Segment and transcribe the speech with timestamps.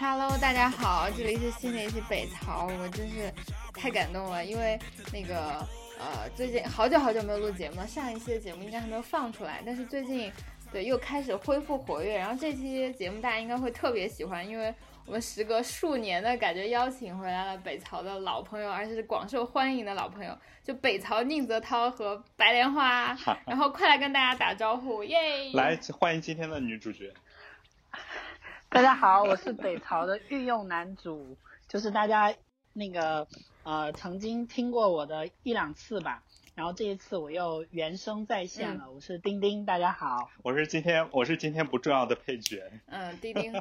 [0.00, 3.34] Hello，大家好，这里是新的一期北曹，我真是
[3.74, 4.78] 太感动了，因为
[5.12, 5.68] 那个
[5.98, 10.32] 呃，最近好久好久没有录节目了，上一期的节目应该还没有放出来，但是最近
[10.70, 14.72] 对又开始恢复活跃，然后这期节目大家应该会特别喜欢，因为
[15.06, 25.50] 我们时隔数年的感觉邀请回来了北曹的老朋友，而且是广受欢迎的老朋友，就北曹宁泽涛和白莲花，然后快来跟大家打招呼，耶！
[25.52, 27.12] 来，欢迎今天的女主角。
[28.68, 31.36] 大家好，我是北朝的御用男主，
[31.66, 32.32] 就是大家
[32.72, 33.26] 那个
[33.68, 36.22] 呃曾经听过我的一两次吧，
[36.54, 40.30] 然后这一次我又原声再现了，我是丁丁，大家好。
[40.42, 42.62] 我是今天我是今天不重要的配角。
[42.88, 43.52] 嗯，丁丁，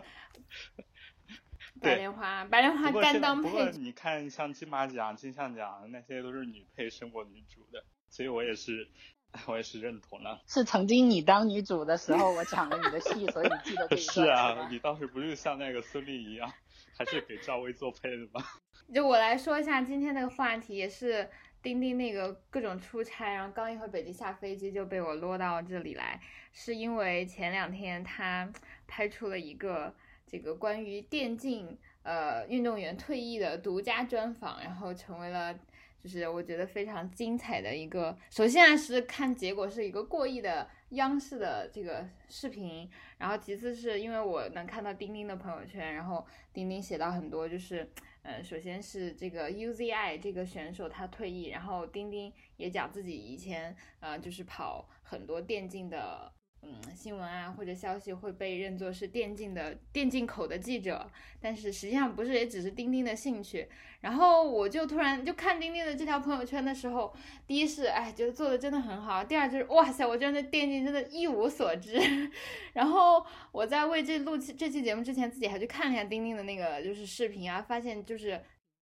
[1.81, 3.49] 白莲花，白莲花甘不过现在当配角。
[3.49, 8.89] 不过你看像金马奖、金像奖那些都是女配胜过女主的，所以我也是
[9.45, 10.41] 我也是认同了。
[10.47, 16.49] 是曾经你当女主的时候，我抢了你的戏，所以你记得这一段是啊，你当时不是像那个孙俪一样，
[16.97, 18.41] 还是给赵薇做配的吧？
[18.93, 21.29] 就我来说一下今天那个话题，也是
[21.61, 26.19] 丁丁那个各种出差，然后刚一回北京下飞机就被我落到这里来，
[26.51, 28.51] 是因为前两天他
[28.87, 29.93] 拍出了一个
[30.25, 35.57] 这个关于电竞呃运动员退役的独家专访，然后成为了。
[36.03, 47.89] 就是我觉得非常精彩的一个，首先啊是看结果是一个过亿的央视的这个视频，然后其次是因为我能看到钉钉的朋友圈，然后钉钉写到很多就是，
[48.21, 56.31] 呃，首先是这个 UZI 这个选手他退役，然后钉钉也讲自己以前呃就是跑很多电竞的。
[56.61, 63.67] 嗯，新闻啊或者消息会被认作是电竞的电竞口的记者，但是实际上不是，也只是钉钉的兴趣。
[64.01, 67.13] 然后我就突然就看钉钉的这条朋友圈的时候，
[67.45, 71.99] 第一是哎觉得做的真的很好，第二就是哇塞，我真的对电竞真的一无所知。
[72.73, 78.41] 然后我在为这录期这期节目之前，自己还去看了一下钉钉的那个就是视频啊，发现就是。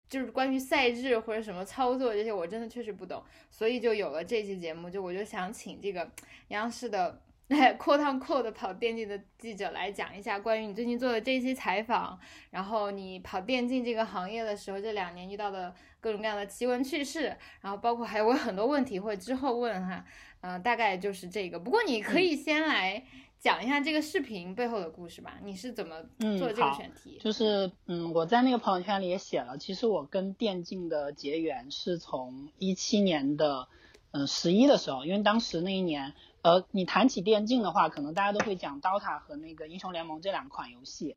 [0.10, 4.88] 就是关于赛制或者什么操作这些，我真的确实不懂，所以就有了这期节目。
[4.88, 6.08] 就我就想请这个
[6.50, 7.20] 央视的
[7.78, 12.20] quote on quote 跑电竞的记者来讲一下关于你最近做的这一期采访，
[12.50, 20.06] 然后你跑电竞这个行业的时候，这两年遇到的各种各样的奇闻趣事，然后包括还有很多问题会之后问哈，
[20.42, 21.60] 嗯、大概就是这个。
[21.60, 23.04] 不过你可以先来
[23.40, 27.20] 讲一下这个视频背后的故事吧，你是怎么嗯做这个选题？
[27.22, 33.68] 就是嗯，我在那个朋友圈里也写了，其实我跟电竞的结缘是从一七年的
[34.12, 36.14] 嗯十一的时候，因为当时那一年，
[36.44, 41.16] 呃，你谈起电竞的话，可能大家都会讲 DOTA 和那个英雄联盟这两款游戏，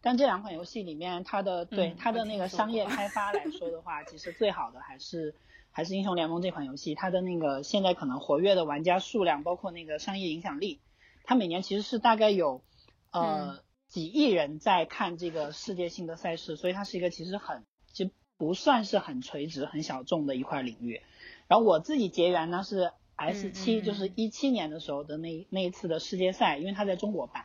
[0.00, 5.34] 但这两款游戏里面，它的对嗯它的那个商业开发来说的话，其实最好的还是
[5.72, 10.80] 还是英雄联盟这款游戏，它的那个现在可能活跃的玩家数量，包括那个商业影响力，
[11.24, 12.62] 它每年其实是大概有
[13.10, 13.58] 呃、
[13.88, 21.02] 几亿人在看这个世界性的赛事，所以它是一个其实很其实不算是很垂直、很小众的一块领域。
[21.48, 27.44] 然后我自己结缘呢是 S 七、就是一七年的时候的那那一次的世界赛，因为它在中国办。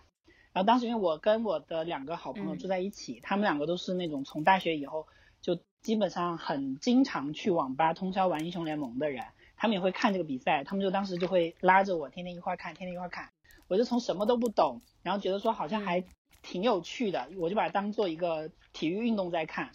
[0.53, 5.07] 然后当时因为我跟我的两个好朋友嗯住在一起，他们两个都是那种从大学以后
[5.41, 9.25] 就基本上很经常去网吧通宵玩英雄联盟的人，
[9.57, 13.29] 他们也会看这个比赛，他们就当时就会拉着我天天一块儿看，天天一块儿看。
[13.67, 16.03] 我就从什么都不懂，然后觉得说好像还
[16.43, 19.71] 挺有趣的，我就把它当做一个体育运动在看。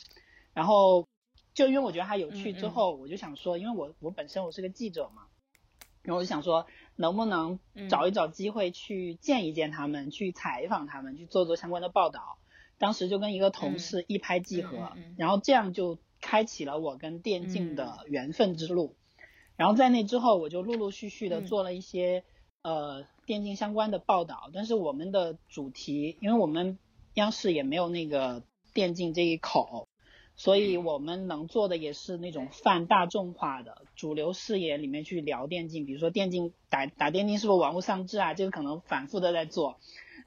[0.52, 1.08] 然后
[1.54, 5.22] 就因为我觉得它有趣嗯嗯之后，我就想说，因为我我本身我是个记者嘛，
[6.08, 7.90] 然后我就想说，能不能嗯。
[7.90, 12.38] 找一找机会去见一见他们，去采访他们，去做做相关的报道。
[12.78, 18.96] 当时就跟一个同事一拍即合，然后这样就开启了我跟电竞的缘分之路。
[19.56, 21.46] 然后在那之后，我就陆陆续续的嗯。
[21.46, 22.24] 做了一些、
[22.62, 26.78] 呃电竞相关的报道，但是我们的主题，因为我们
[27.12, 29.86] 央视也没有那个电竞这一口，
[30.38, 38.34] 所以我们能做的也是那种泛大众化的主流视野里面去聊电竞，比如说电竞打打电竞是不是玩物丧志啊？
[38.34, 39.80] 这个可能反复的在做，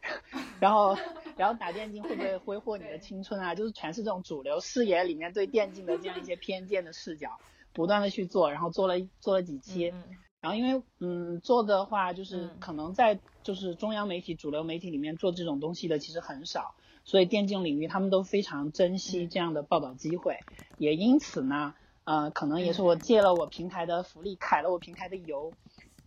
[0.59, 0.97] 然后
[1.37, 3.55] 然后打电竞会不会挥霍你的青春啊？
[3.55, 7.39] 就是全是这种主流视野里面对电竞的这样一些偏见的视角，
[7.71, 10.03] 不断的去做，然后做了做了几期，嗯
[10.41, 19.29] 然后因为嗯做的话，就是嗯可能在就是中央媒体、主流媒体里面做这种东西的其实很少，所以电竞领域他们都非常珍惜嗯。
[19.29, 20.39] 这样的报道机会，
[20.77, 22.85] 也因此呢，呃，可能也是嗯。
[22.85, 25.55] 我借了我平台的福利，揩了我平台的油，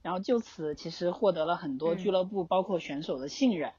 [0.03, 1.97] 然后就此其实获得了很多嗯。
[1.97, 3.73] 俱乐部包括选手的信任，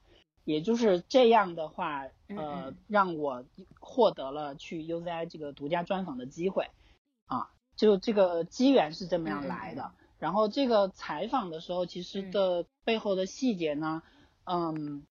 [0.44, 3.44] 也就是这样的话，嗯呃嗯，让我
[3.80, 6.70] 获得了去 UZI 这个独家专访的机会，
[7.26, 9.92] 啊，就这个机缘是这么样来的。
[10.18, 12.32] 然后这个采访的时候，其实嗯。
[12.32, 14.02] 的背后的细节呢，
[14.44, 15.06] 嗯，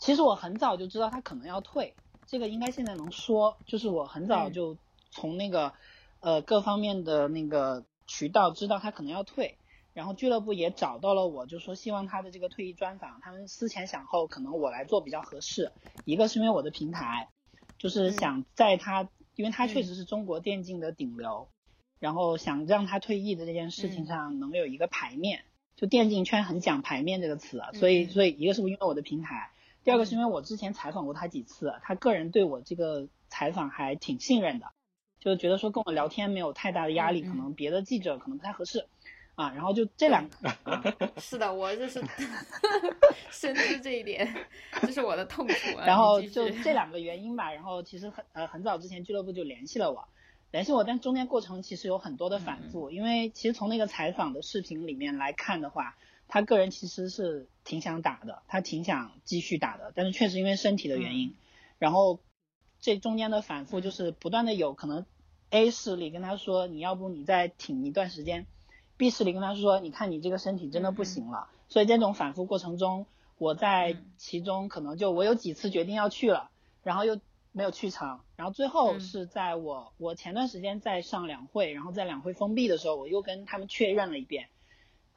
[0.00, 1.94] 其实我很早就知道他可能要退，
[2.26, 4.76] 这个应该现在能说，就是我很早嗯就
[5.10, 5.72] 从那个、
[6.20, 9.58] 呃各方面的那个渠道知道他可能要退，
[9.92, 15.70] 然后俱乐部也找到了我，就说希望他的这个退役专访，他们思前想后，可能我来做比较合适。
[16.06, 17.28] 一个是因为我的平台，
[17.78, 21.48] 就是想在他，因为他确实是中国电竞的顶流，
[21.98, 25.44] 然后想让他退役的这件事情上能有一个牌面。
[25.76, 29.50] 就电竞圈很讲牌面这个词啊，所以嗯所以一个是因为我的平台，
[29.84, 34.66] 第二个是因为我之前采访过他几次，他个人对我这个采访还挺信任的，
[35.18, 38.86] 就觉得说跟我聊天没有太大的压力，可能别的记者可能不太合适。
[39.36, 40.36] 啊，然后就这两个
[41.16, 41.98] 是的，我就是
[43.32, 44.28] 深知这一点，
[44.82, 45.86] 这是我的痛苦啊。
[45.86, 50.06] 然后就这两个原因吧，然后其实很呃很早之前俱乐部就联系了我，
[50.50, 52.70] 联系我，但中间过程其实有很多的反嗯。
[52.70, 55.96] 复，因为其实从那个采访的视频里面来看的话，
[56.32, 61.18] 他个人其实是挺想打的，他挺想继续打的，但是确实因为身体的原嗯。
[61.18, 61.34] 因，
[61.78, 62.20] 然后
[62.80, 65.04] 这中间的反复就是不断的有可能
[65.50, 68.46] A 势力跟他说你要不你再挺一段时间
[68.96, 73.06] ，B 势力跟他说你看你这个身体真的不行了，所以这种反复过程中，
[73.36, 74.06] 我在嗯。
[74.16, 76.50] 其中可能就我有几次决定要去了，
[76.84, 79.00] 然后又没有去成，然后最后嗯。
[79.00, 84.48] 是在我我前段时间在上两会，然后在两会封闭的时候，我又跟他们确认了一遍，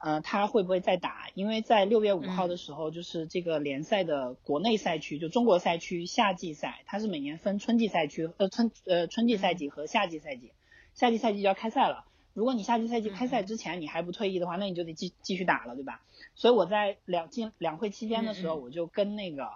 [0.04, 1.30] 呃，他会不会再打？
[1.32, 10.52] 因为在六月五号的时候，就是这个联赛的国内赛区，就中国赛区夏季赛，它是每年分春季赛区，呃春呃春季赛季和夏季赛季，
[10.92, 12.04] 夏季赛季就要开赛了。
[12.34, 16.02] 如果你夏季赛季开赛之前你还不退役的话，那你就得继继续打了，对吧？
[16.34, 19.52] 所以我在两进两会期间的时候，我就跟那个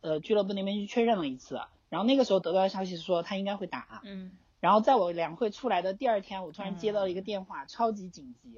[0.00, 4.30] 呃俱乐部那边去确认了一次，然后那个时候得到的消息是说他应该会打，嗯。
[4.60, 8.54] 然后在我两会出来的第二天，我突然接到了一个电话，超级紧急，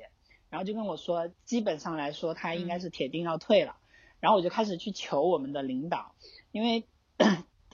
[0.51, 3.77] 然后就跟我说，基本上来说他应该是铁定要退了。
[4.21, 6.15] 然后我就开始去求我们的领导，
[6.53, 6.85] 因为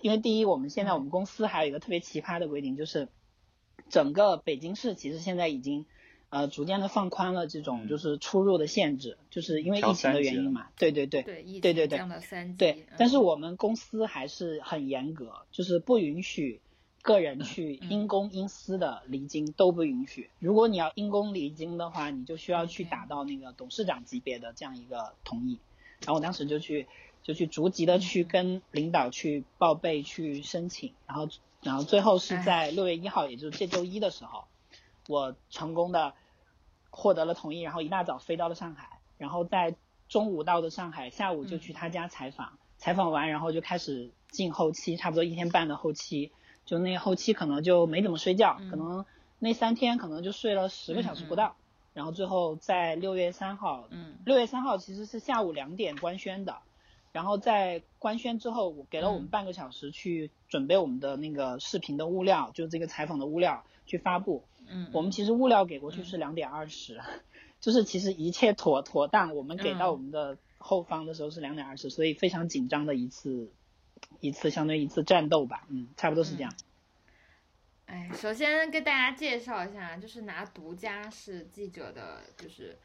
[0.01, 3.09] 因为第一，我们现在我们公司还有一个特别奇葩的规定，就是
[3.89, 5.87] 整个北京市其实现在已经
[6.29, 10.69] 呃逐渐的放宽了这种嗯就是出入的限制，就是因为疫情的原因嘛。
[10.79, 11.23] 对对对。
[11.23, 12.59] 对，疫对对对降到三级。
[12.59, 16.61] 对嗯，但是我们公司还是很严格，就是不允许
[17.07, 20.29] 个人去嗯因公因私的离京都不允许。
[20.41, 25.61] 如果你要因公离京的话，你就需要去打到那个董事长级别的这样一个同意。
[26.01, 26.89] 然后我当时就去
[27.23, 31.29] 就去逐级的去嗯跟领导去报备去申请，然后
[31.63, 34.45] 然后最后是哎在六月一号，也就是这周一的时候，
[35.09, 36.13] 我成功的
[36.91, 39.77] 获得了同意，然后一大早飞到了上海，然后在
[40.09, 46.33] 中午到的上海，下午就去他家采访，采访完然后就开始进后期，差不多一天半的后期，
[46.67, 48.71] 就那后期可能就没怎么睡觉，嗯。
[48.71, 49.07] 可能
[49.39, 51.57] 那三天可能就睡了十个小时不到，
[51.95, 54.17] 然后最后在六月三号，嗯。
[54.27, 56.59] 六月三号其实是下午两点官宣的，
[57.13, 59.29] 然后在官宣之后，我给了我们嗯。
[59.29, 64.45] 半个小时去准备我们的那个视频的物料，就这个采访的物料去发布。
[64.69, 67.01] 嗯，我们其实物料给过去是两点二十，
[67.61, 69.93] 就是其实一切妥妥当，我们给到嗯。
[69.93, 73.53] 我们的后方的时候是两点二十，所以非常紧张的一次
[74.21, 76.53] 一次相当于一次战斗吧，嗯，差不多是这样。
[77.87, 82.77] 哎，首先跟大家介绍一下，就是拿独家是记者的，就是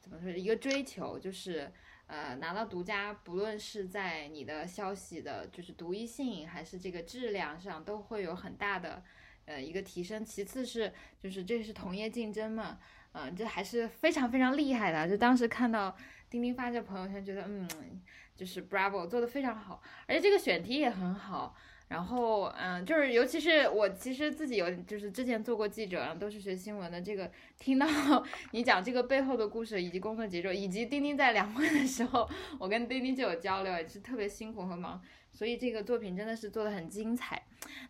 [0.00, 1.70] 怎么说一个追求，就是
[2.08, 9.02] 呃拿到独家，不论是在你的消息的，就是独一性还是这个质量上，都会有很大的
[9.44, 10.24] 呃一个提升。
[10.24, 12.80] 其次是就是这是同业竞争嘛，
[13.24, 15.08] 嗯、这还是非常非常厉害的。
[15.08, 15.96] 就当时看到
[16.30, 17.68] 钉钉发这朋友圈，觉得嗯，
[18.36, 21.56] 就是 Bravo 做的非常好，而且这个选题也很好。
[21.88, 27.00] 然后，嗯，就是尤其是我其实自己有，就是之前做过记者，然后都是学新闻的。
[27.00, 27.86] 这个听到
[28.50, 35.00] 你讲这个背后的故事，以及工作节奏，以及丁丁在两会的时候，我跟丁丁就有交流，也是特别辛苦和忙，
[35.32, 37.42] 所以这个作品真的是做的很精彩。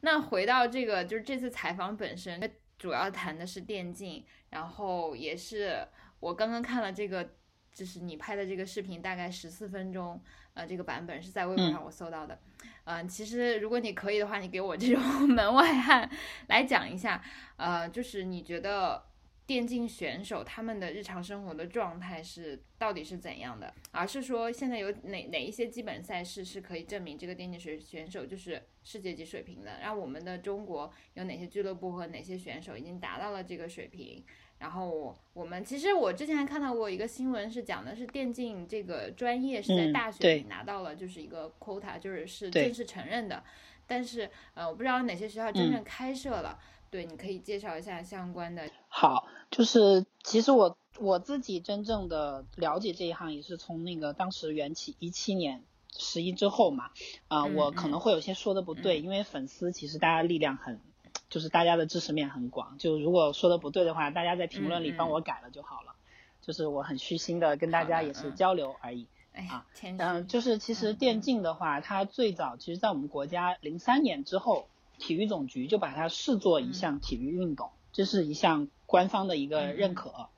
[0.03, 2.41] 那回到这个，就是这次采访本身，
[2.79, 5.87] 主要谈的是电竞，然后也是
[6.21, 7.35] 我刚刚看了这个，
[7.73, 10.21] 就是你拍的这个视频，大概十四分钟，
[10.55, 12.39] 呃，这个版本是在微博上我搜到的。
[12.85, 16.11] 嗯、其实如果你可以的话，你给我这种 门外汉
[16.49, 17.23] 来讲一下，
[17.57, 19.05] 呃，就是你觉得
[19.49, 23.73] 电竞选手他们的日常生活的状态是到底是怎样的？
[23.93, 29.79] 而是说现在有哪哪一些基本赛事是可以证明这个电竞选选手就是世界级水平的？
[29.81, 34.23] 然后我们的中国有哪些俱乐部和哪些选手已经达到了这个水平？
[34.59, 43.43] 然后我我们其实我之前还看到过一个新闻，是讲的是电竞这个专业是在嗯大学里拿到了就是一个 quota，就是是正式承认的。
[43.87, 46.61] 但是呃，我不知道哪些学校真嗯正开设了。
[46.91, 48.69] 对，你可以介绍一下相关的。
[48.89, 55.63] 好，就是其实我我自己真正的了解这一行也是从那个当时缘起一七年
[55.97, 56.91] 十一之后嘛，
[57.29, 60.81] 啊、嗯我可能嗯会有些说的不对，因为粉丝其实大家力量很，
[61.29, 65.95] 就是大家的知识面很广，就如果说的不对的话，大家在评论里帮我改了就好了，
[66.41, 69.07] 就是我很虚心的跟大家也是嗯交流而已。
[69.51, 70.03] 啊，谦虚。
[70.03, 74.67] 嗯，就是其实嗯电嗯竞的话，它最早其实在我们国家零三年之后，
[74.99, 80.29] 体育总局就把它视作一项体育运动，这是一项官方的一个认可。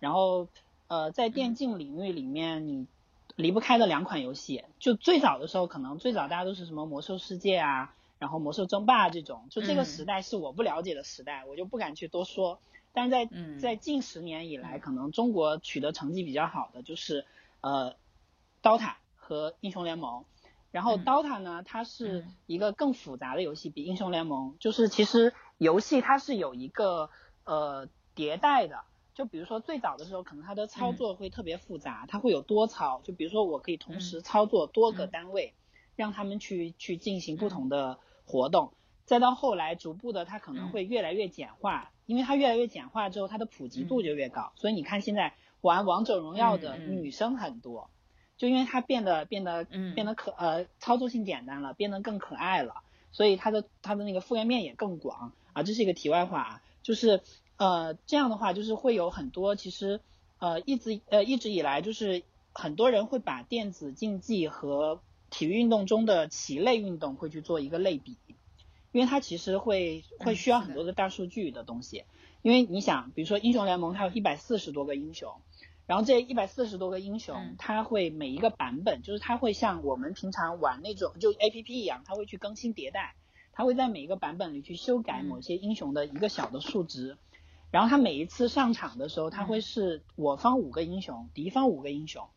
[0.00, 0.48] 然后
[0.86, 2.86] 呃，在电竞领域里面，你
[3.36, 12.58] 离不开的两款游戏，就最早的时候，可能最早大家都是什么魔兽世界啊，然后魔兽争霸这种，就这个嗯时代是我不了解的时代，我就不敢去多说。
[12.92, 17.26] 但是在嗯在近十年以来，嗯可能中国取得成绩比较好的就是
[17.60, 17.94] 呃
[18.62, 20.24] ，DOTA 和英雄联盟。
[20.70, 21.04] 然后嗯。
[21.04, 22.36] DOTA 呢，它是嗯。
[22.46, 24.56] 一个更复杂的游戏，比英雄联盟。
[24.60, 27.10] 就是其实游戏它是有一个
[27.44, 28.84] 呃迭代的。
[29.14, 30.96] 就比如说最早的时候，可能它的操嗯。
[30.96, 33.00] 作会特别复杂，它会有多操。
[33.02, 34.00] 就比如说我可以同嗯。
[34.00, 35.10] 时操作多个嗯。
[35.10, 35.56] 单位，
[35.96, 38.74] 让他们去去进行不同的活动。
[39.04, 40.70] 再到后来，逐步的它可能嗯。
[40.70, 44.52] 会越来越简化，因为它越来越简化之后，它的普及度就越高。
[44.56, 47.90] 所以你看现在玩王者荣耀的女生很多，
[48.38, 52.76] 就因为它变得变得嗯变得可呃操作性简单了，变得更可爱了，
[53.12, 55.62] 所以它的它的那个覆盖面也更广啊。
[55.62, 57.20] 这是一个题外话啊，就是
[57.56, 60.00] 呃这样的话，就是会有很多其实
[60.38, 68.16] 呃一直呃一直以来就是很多人会把电子竞技和体育运动中的棋类运动会去做一个类比，
[68.92, 72.04] 因为它其实会会嗯需要很多的大数据的东西。
[72.40, 75.34] 因为你想，比如说英雄联盟，它有一百四十多个英雄，
[75.88, 83.14] 然后这一百四十多个英雄嗯，它会每一个版本，就是它会像我们平常玩那种就 A P P 一样，它会去更新迭代，
[83.52, 85.24] 它会在每一个版本里去修改嗯。
[85.24, 87.16] 某些英雄的一个小的数值，
[87.70, 92.28] 然后它每一次上场的时候，它会嗯是我方五个英雄，敌方五个英雄。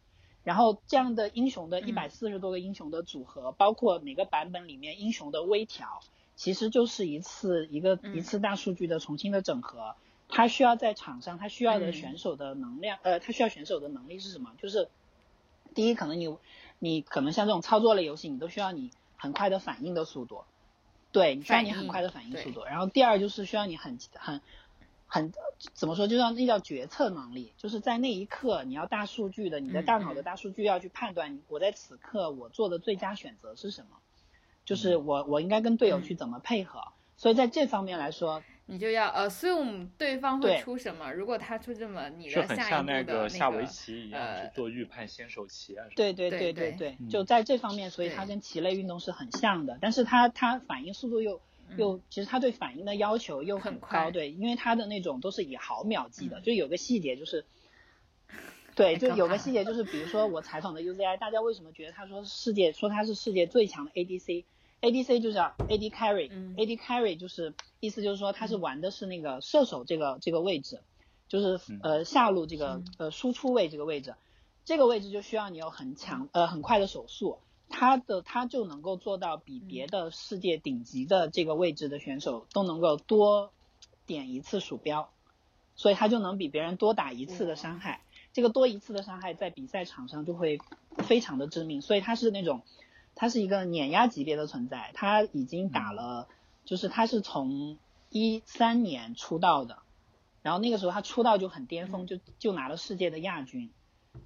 [0.45, 1.87] 然后这样的英雄的嗯。
[1.89, 5.99] 一百四十多个英雄的组合，包括每个版本里面英雄的微调，
[6.37, 8.15] 其实就是一次一个嗯。
[8.15, 9.93] 一次大数据的重新的整合。
[10.31, 11.93] 它需要在场上，他需要的嗯。
[11.93, 14.55] 选手的能量，呃，他需要选手的能力是什么？
[14.57, 14.89] 就是
[15.75, 16.35] 第一，可能你
[16.79, 20.45] 你可能像这种操作类游戏，你都需要你很快的反应的速度，
[21.11, 22.63] 对，你需要你很快的反应速度。
[22.63, 24.41] 然后第二就是需要你很很
[25.05, 25.31] 很
[25.73, 30.23] 怎么说，就像那叫决策能力，就是在那一刻你要大数据的，你的嗯大脑的嗯。
[30.23, 33.97] 大数据要去判断我在此刻我做的最佳选择是什么，
[34.65, 36.03] 就是我我应该跟队友嗯。
[36.03, 36.79] 去怎么配合。
[37.17, 45.93] 所以在这方面来说，你就要 assume 对方会出什么，如果他出这么，你就很像的下一步的个下围棋一样，呃去做预判先手棋啊什么。
[45.97, 51.41] 对对对对对就在这方面，所以对它跟棋类运动是很像的，但是它它反应速度又
[51.75, 57.43] 又，其实它对反应的要求又很嗯很快高，对，因为它的那种都是以毫秒计的，嗯就有个细节就是，
[58.73, 63.91] 对，就有个细节就是，比如说我采访的 UZI，大家为什么觉得他说世界说他是世界最强的
[64.81, 70.81] ADC？ADC 就是叫 AD carry，AD、嗯、carry 就是意思就是说他是玩的是那个射手这个这个位置，
[71.27, 71.79] 就是嗯。
[71.83, 74.15] 呃下路这个嗯呃输出位这个位置，
[74.65, 77.37] 这个位置就需要你有很强呃很快的手速，
[77.69, 83.51] 他的他就能够做到比别的世界顶级的这个位置的选手都能够多
[84.05, 85.11] 点一次鼠标，
[85.75, 88.01] 所以他就能比别人多打一次的伤害。
[88.33, 90.59] 这个多一次的伤害在比赛场上就会
[90.99, 92.61] 非常的致命，所以他是那种，
[93.21, 94.89] 他是一个碾压级别的存在。
[94.95, 96.27] 他已经打了，
[96.65, 97.77] 就是他是从
[98.09, 99.77] 一三年出道的，
[100.41, 103.69] 然后那个时候他出道就很巅峰，就就拿了世界的亚军，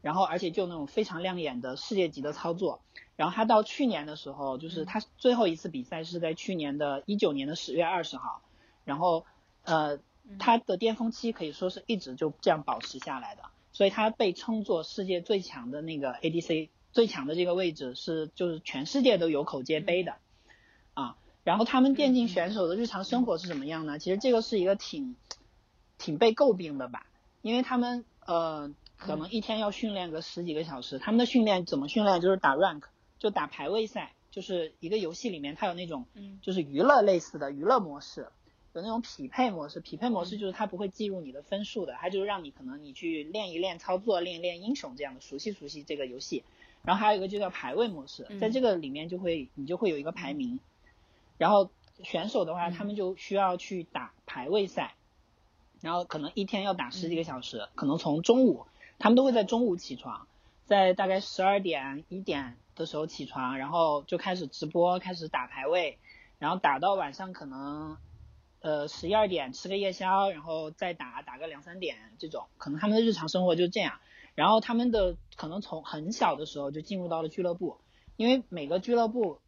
[0.02, 2.80] 然后而且就那种非常亮眼的世界级的操作。
[3.18, 8.44] 然后他到去年的时候，就是他最后一次比赛是在去年的一九年的十月二十号，
[8.86, 9.26] 然后
[9.64, 10.00] 呃
[10.40, 13.42] 他的巅峰期可以说是一直就这样保持下来的，
[13.74, 20.16] 所以他被称作世界最强的那个 ADC，最强的这个位置是就是全世界都有口皆碑的
[20.94, 21.18] 啊。
[21.44, 24.00] 然后他们电竞选手的日常生活是怎么样呢？
[24.00, 25.18] 其实这个是一个挺
[25.98, 27.06] 挺被诟病的吧，
[27.42, 32.22] 因为他们呃可能一天要训练个十几个小时，他们的训练怎么训练？
[32.22, 32.84] 就是打 rank，
[33.20, 38.30] 就打排位赛，就是一个游戏里面它有那种嗯就是娱乐类似的娱乐模式，
[38.72, 39.82] 有那种匹配模式。
[39.82, 46.44] 匹配模式就是它不会计入你的分数的，它就是让你可能你去练一练操作，练一练英雄这样的，熟悉熟悉这个游戏。
[46.86, 50.60] 然后还有一个就叫排位模式，在这个里面就会你就会有一个排名，
[51.38, 51.70] 然后
[52.04, 54.96] 选手的话，嗯他们就需要去打排位赛。
[55.82, 58.66] 然后可能一天要打十几个小时，可能从中午
[58.98, 60.26] 他们都会在中午起床，
[60.66, 66.00] 在大概十二点一点的时候起床，然后就开始直播，开始打排位，
[66.40, 67.98] 然后打到晚上可能
[68.62, 74.00] 呃十一二点吃个夜宵，然后再打打个两三点这种，可能他们的日常生活就这样。
[74.36, 77.78] 然后他们的可能从很小的时候就进入到了俱乐部，
[78.18, 79.40] 因为每个俱乐部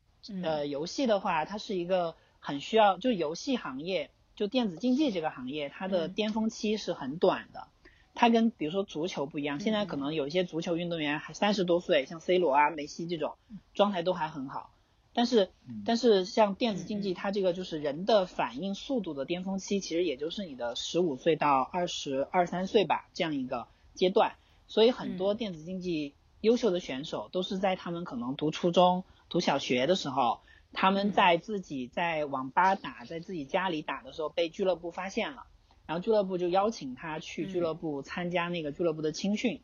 [0.42, 7.68] 呃游戏的话，它是一个很需要就游戏行业就电子竞技这个行业，它的嗯巅峰期是很短的。
[8.16, 13.36] 它跟比如说足球不一样，现在可嗯能有一些足球运动员还三十多岁，像 C 罗啊、梅西这种
[13.76, 14.72] 状态都还很好。
[15.14, 24.36] 但是嗯但是像电子竞嗯技，它这个就是人的反应速度的巅峰期，其实也就是你的十五岁到二十二三岁吧这样一个阶段。
[24.68, 25.38] 所以很多嗯。
[25.38, 30.40] 电子竞技优秀的选手都是在他们可能读初中、读小学的时候，
[30.74, 31.12] 他们嗯。
[31.12, 35.44] 在自己在网吧打，在自己家里打的时候被俱乐部发现了，
[35.86, 39.62] 然后俱乐部就邀请他去俱乐部参加那个俱乐部的青训，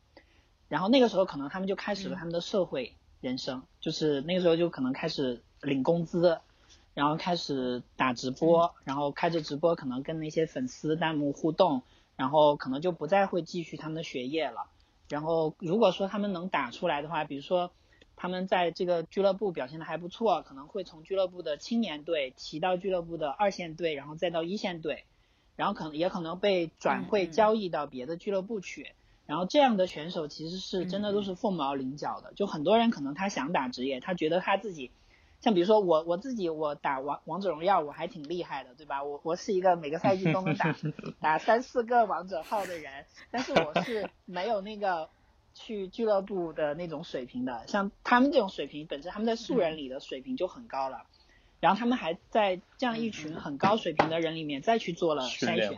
[0.67, 2.17] 然后那个时候可能他们就开始了嗯。
[2.17, 6.39] 他们的社会人生，就是那个时候就可能开始领工资，
[6.93, 11.83] 然后开始打直播，然后开着直播可能跟那些粉丝弹幕互动，
[12.15, 14.67] 然后可能就不再会继续他们的学业了。
[15.13, 17.72] 然后如果说他们能打出来的话，比如说
[18.15, 25.05] 他们在这个俱乐部表现的还不错，可能会从俱乐部的青年队提到俱乐部的二线队，然后再到一线队，
[25.55, 28.93] 然后可能也可能被转会交易到别的俱乐部去。
[29.27, 34.89] 然后这样的选手其实是真的都是凤毛麟角的，就很多人可能他想打职业，他觉得他自己，
[35.44, 39.04] 像比如说我我自己我打王王者荣耀我还挺厉害的，对吧？
[39.04, 40.74] 我我是一个每个赛季都能打
[41.20, 45.10] 打三四个王者号的人，但是我是没有那个
[45.54, 51.06] 去俱乐部的那种水平的，像他们这种水平，本身他们在素人里的水平就很高了，
[51.60, 55.78] 然后他们还在这样一群很高水平的人里面再去做了筛选，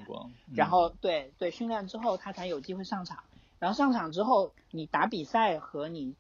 [0.54, 3.24] 然后对对训练之后他才有机会上场，
[3.58, 6.14] 然后上场之后你打比赛和你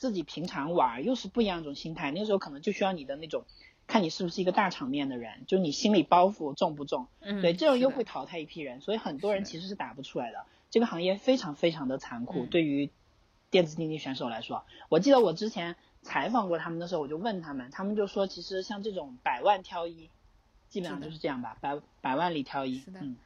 [0.00, 3.44] 自己平常玩又是不一样一种心态，那个时候可能就需要你的那种
[3.86, 10.46] 看你是不是一个大场面的人，就你心理包袱重不重，嗯，对，这种又会淘汰一批人，所以很多人其实是打不出来的。
[10.70, 12.88] 这个行业非常非常的残酷，嗯对于
[13.50, 20.08] 电子竞技选手来说，我记得我之前采访过他们的时候，我就问他们，他们就说，其实像这种百万挑一，
[20.70, 23.16] 基本上就是这样吧，百百万里挑一是，的嗯，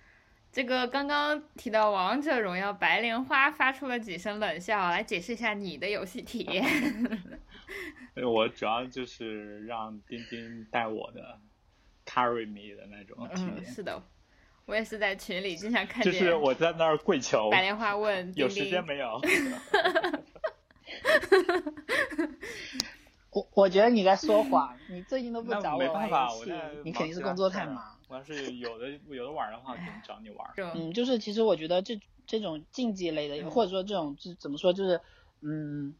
[0.54, 6.64] 这个刚刚提到王者荣耀白莲花发出了几声冷笑，来解释一下你的游戏体验。
[8.14, 11.40] 对我主要就是让钉钉带我的
[12.06, 14.00] carry me 的那种体嗯，是的，
[14.66, 19.20] 我也是在群里经常看见就是我在那儿跪求，白莲花问有丁丁，时间没有？
[23.30, 26.52] 我我觉得你在说谎，你最近都不 找我玩没办法，游戏，
[26.84, 27.82] 你肯定是工作太忙。。
[28.14, 30.48] 我要是有的有的玩的话，可能找你玩。
[30.76, 35.00] 嗯，就是其实我觉得这这种竞技类的，嗯或者说这种就怎么说，就是
[35.40, 35.96] 嗯，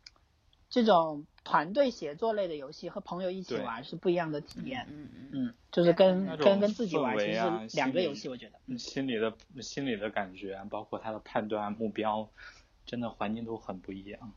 [0.71, 4.87] 这种团队协作类的游戏和朋友一起玩是不一样的体验。
[4.89, 8.61] 嗯嗯嗯，就是跟跟跟自己玩氛其实两个游戏，我觉得。
[8.67, 12.29] 嗯心里的心里的感觉，包括他的判断目标，
[12.87, 14.33] 真的环境都很不一样。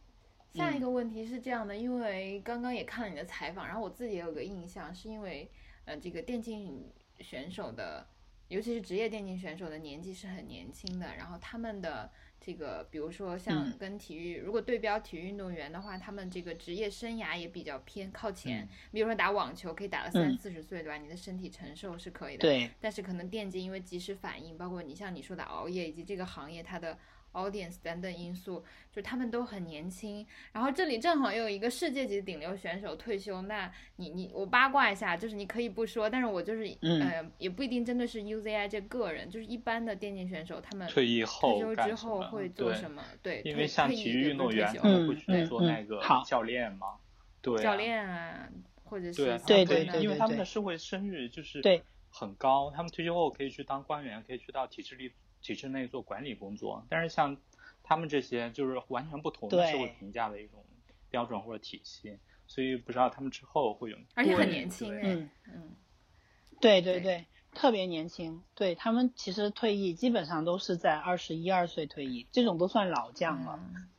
[0.55, 5.47] 下一个问题是这样的，因为刚刚也看了你的采访，然后我自己也有个印象，是因为
[5.85, 6.83] 呃，这个电竞
[7.19, 8.07] 选手的，
[8.47, 13.77] 尤其是职业电竞选手的年纪是很年轻的，然后他们的这个，比如说像嗯。
[13.77, 18.69] 跟体育，如果对标体育运动员的话，他们这个职业生涯也比较偏靠前，嗯。
[18.91, 20.37] 比如说打网球可以打到三嗯。
[20.37, 20.97] 四十岁，对吧？
[20.97, 26.97] 你的身体承受是可以的，对，但是可能电竞因为及时反应，包括你像你说的熬夜，以及这个行业它的
[27.37, 30.25] audience 等等因素，就他们都很年轻。
[30.51, 37.01] 然后这里正好又有一个世界级顶流选手退休，那你你我八卦一下，就是你可以不说，但是我就是、嗯。
[37.01, 42.49] 呃也不一定真的是 UZI 这个人，就是一般的电竞选手他们退役后退休之后会？
[42.49, 43.03] 做什么？
[43.21, 46.23] 对，因为像体育运动员，他们会嗯去做嗯那个好。
[46.23, 46.95] 教练嘛，
[47.41, 48.49] 对啊，教练啊，
[48.85, 51.83] 或者是对对他们关的因为他们对对对的社会声誉就是对。
[52.09, 56.85] 很高，他们退休后可以去当官员，可以去到体制里体制内做管理工作。
[56.89, 57.37] 但是像
[57.83, 60.63] 他们这些就是完全不同的对社会评价的一种
[61.09, 65.75] 标准或者体系，所以不知道他们之后会有，而且很年轻哎，嗯，嗯，
[66.59, 68.43] 对对对对，特别年轻。
[68.55, 73.59] 对他们其实退役基本上都是在二十一二岁退役，这种都算老将了。
[73.73, 73.89] 嗯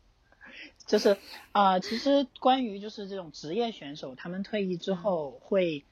[0.87, 1.19] 就是
[1.53, 5.85] 啊、呃其实关于就是这种职业选手，他们退役之后会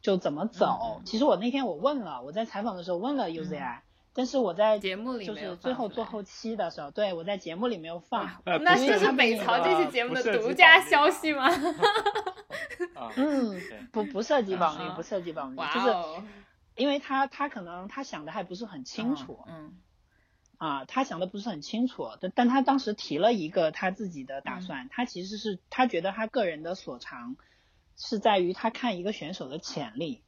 [0.00, 1.02] 就怎么走？
[1.04, 3.80] 其实我那天我问了，我在采访的时候问了 UZI，、
[4.18, 8.28] 但是我在节目里就是最后做后期的时候，对我在节目里没有放。
[8.46, 11.46] 呃那这是是北朝这期节目的独家消息吗？
[12.98, 13.60] 啊，嗯，
[13.92, 16.20] 不不涉及保密，嗯不涉及保密，就是哦，
[16.74, 19.38] 因为他他可能他想的还不是很清楚。
[19.46, 19.78] 嗯，
[20.56, 27.36] 啊，他想的不是很清楚，但但他当时提了一个他自己的打算，他其实是他觉得他个人的所长
[27.96, 30.24] 是在于他看一个选手的潜力，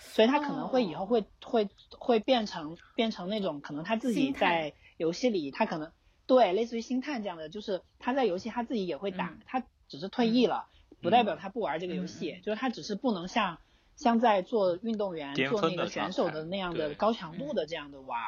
[0.00, 5.92] 所以他可能会以后会、会会变成变成那种可能他自己在游戏里他可能
[6.26, 9.40] 对类似于星探这样的，就是他在游戏他自己也会打，嗯。
[9.46, 10.66] 他只是退役了，
[11.02, 13.58] 不代表他不玩这个游戏，就是他只是不能像
[13.96, 18.18] 像在做运动员做那个选手的那样的高强度的这样的玩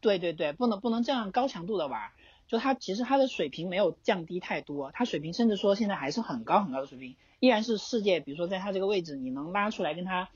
[0.00, 2.12] 对对对，不能不能这样高强度的玩儿，
[2.48, 10.28] 就他其实他的水平没有降低太多，他水平甚至说现在还是很高很高的水平，依然是世界，比如说在他这个位置，你能拉出来跟他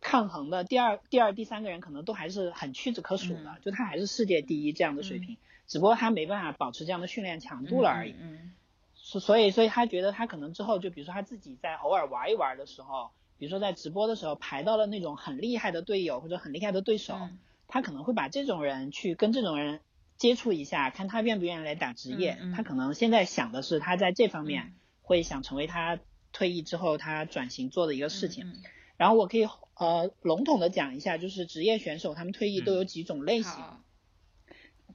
[0.00, 5.36] 抗衡的第二、第二、第三个人可能都还是很屈指可数的，嗯就他还是世界第一这样的水平，
[5.66, 8.14] 只不过他没办法保持这样的训练强度了而已。
[8.20, 8.52] 嗯
[8.94, 19.80] 所所以所以他觉得他可能之后就比如说他自己在偶尔玩一玩的时候，比如说在直播的时候排到了那种很厉害的队友或者很厉害的对手，嗯他可能会把这种人去跟这种人
[20.16, 22.38] 接触一下，看他愿不愿意来打职业。
[22.54, 25.98] 他可能现在想的是他在这方面嗯会想成为他
[26.32, 28.52] 退役之后他转型做的一个事情。
[29.00, 33.50] 然后我可以呃笼统的讲一下，就是职业选手他们退役都有几种类型。
[33.50, 33.80] 好。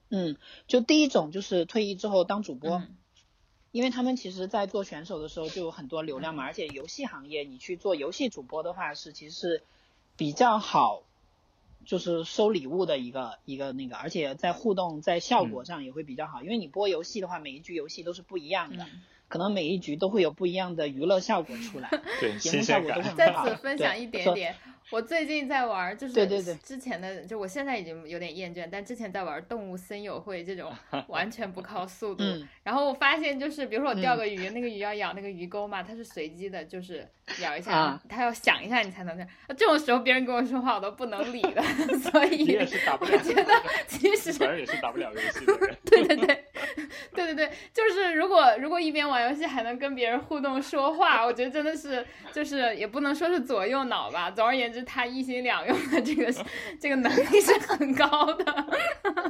[0.10, 0.38] 嗯，
[0.68, 2.76] 就第一种就是退役之后当主播。
[2.76, 2.96] 嗯。
[3.72, 9.64] 因为他们其实，在做选手的时候就有很多流量嘛，而且游戏行业你去做游戏主播的话，是其实是
[10.16, 11.02] 比较好，
[11.84, 23.26] 就是收礼物的一个一个那个，而且在互动在效果上也会比较好，因为你播游戏的话，每一局游戏都是不一样的，嗯可能每一局都会有不一样的娱乐效果出来， 对，节新鲜感目效果都会。
[23.34, 23.56] 很在。
[23.56, 24.56] 此分享一点点，
[24.92, 30.72] 我最近在玩，就是对对对之前的，就我现在已经有点厌倦，但之前在玩动物森友会这种
[31.08, 32.24] 完全不靠速度。
[32.24, 37.08] 嗯然后我发现就是，比如说我钓嗯个鱼，那个鱼要咬那个鱼钩嘛，它是随机的，就是
[37.40, 39.30] 咬一下，啊它要想一下你才能这样。
[39.50, 41.62] 这种时候别人跟我说话我都不能理的，
[42.00, 43.54] 所以你也是打不了，我觉得
[43.88, 45.78] 其实反正也是打不了游戏的人。
[45.86, 46.44] 对对对，
[47.14, 56.32] 对对对，就是如果如果一边玩游戏还能跟别人互动说话，我觉得真的是就是也不能说是左右脑吧，总而言之，他一心两用的这个
[56.80, 58.68] 这个能力是很高的，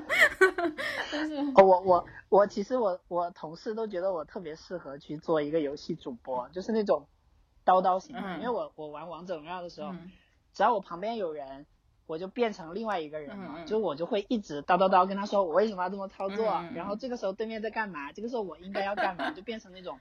[1.12, 7.08] 真是哦，我我我其实我我同事都觉得我特别适合去做一个游戏主播，就是那种
[7.66, 10.12] 叨叨型的，嗯因为我我玩王者荣耀的时候，嗯
[10.54, 11.66] 只要我旁边有人，
[12.08, 20.00] 我就变成另外一个人了，就我就会一直叨叨叨跟他说我为什么要这么操作，然后这个时候对面在干嘛，这个时候我应该要干嘛，就变成那种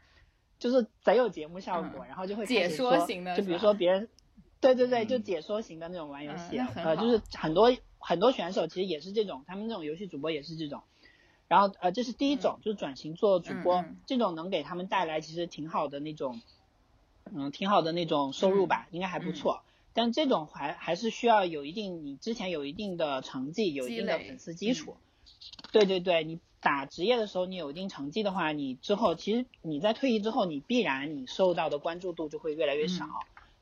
[0.59, 2.09] 就是贼有节目效果，嗯。
[2.09, 4.09] 然后就会解说型的就比如说别人。
[4.61, 5.09] 对对对，嗯。
[5.09, 10.83] 就解说型的那种玩游戏，嗯呃，就是很多很多选手其实也是这种，他们这种游戏主播也是这种。
[11.49, 16.41] 然后呃，这是第一种，就是转型做主播，这种能给他们带来其实挺好的那种，
[17.31, 19.63] 嗯，挺好的那种收入吧，应该还不错。
[19.95, 24.97] 但这种还还是需要有一定，你之前有一定的成绩，有一定的粉丝基础。
[25.73, 33.11] 对对对，你打职业的时候你有一定成绩的话，你之后其实你在退役之后，你必然你受到的关注度就会越来越少，嗯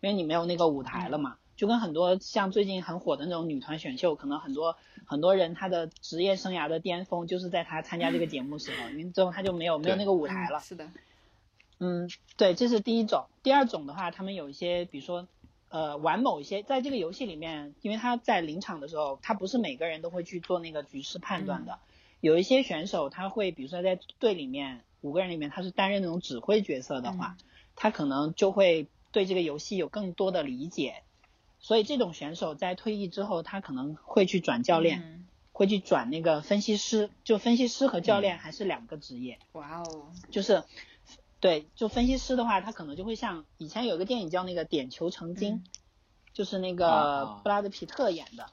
[0.00, 1.36] 因为你没有那个舞台了嘛。
[1.54, 10.60] 就跟很多像最近很火的那种女团选秀，可能很多很多人他的职业生涯的巅峰就是在他参加这个节目时候，因为之后他就没有没有那个舞台了嗯。
[10.60, 10.90] 是的，
[11.78, 13.26] 嗯，对，这是第一种。
[13.42, 15.28] 第二种的话，他们有一些，比如说，
[15.72, 21.78] 呃，玩某一些，在这个游戏里面，因为他在临场的时候，他不是每个人都会去做那个局势判断的。
[22.20, 27.38] 有一些选手他会，比如说在队里面五个人里面，他是担任那种指挥角色的话，
[27.74, 30.96] 他可能就会对这个游戏有更多的理解。
[31.58, 37.08] 所以这种选手在退役之后，他可能会去转教练，嗯会去转那个分析师。
[37.24, 39.38] 就分析师和教练还是两个职业。
[39.52, 40.64] 哇哦，就是
[41.42, 45.64] 对，就分析师的话，他可能就会像以前有一个电影叫那个《点球成金》，嗯
[46.32, 48.46] 就是那啊个啊布拉德皮特演的。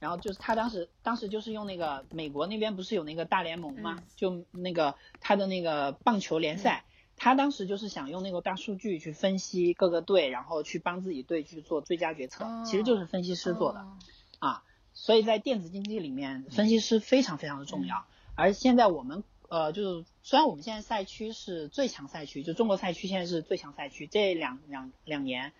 [0.00, 6.84] 然后就是他当时当时就是用那个美国那边不是有那个大联盟嘛，嗯就那个他的那个棒球联赛，
[7.16, 13.78] 他当时就是想用那个大数据去分析各个队，然后去帮自己队去做最佳决策，哦其实就是分析师做的。
[13.78, 13.96] 哦
[14.40, 18.04] 啊，所以在电子竞技里面，分析师非常非常的重要。
[18.34, 19.22] 而现在我们
[19.54, 25.52] 呃，就是虽然我们现在赛区是最强赛区，就中国赛区现在是最强赛区，这两两两年，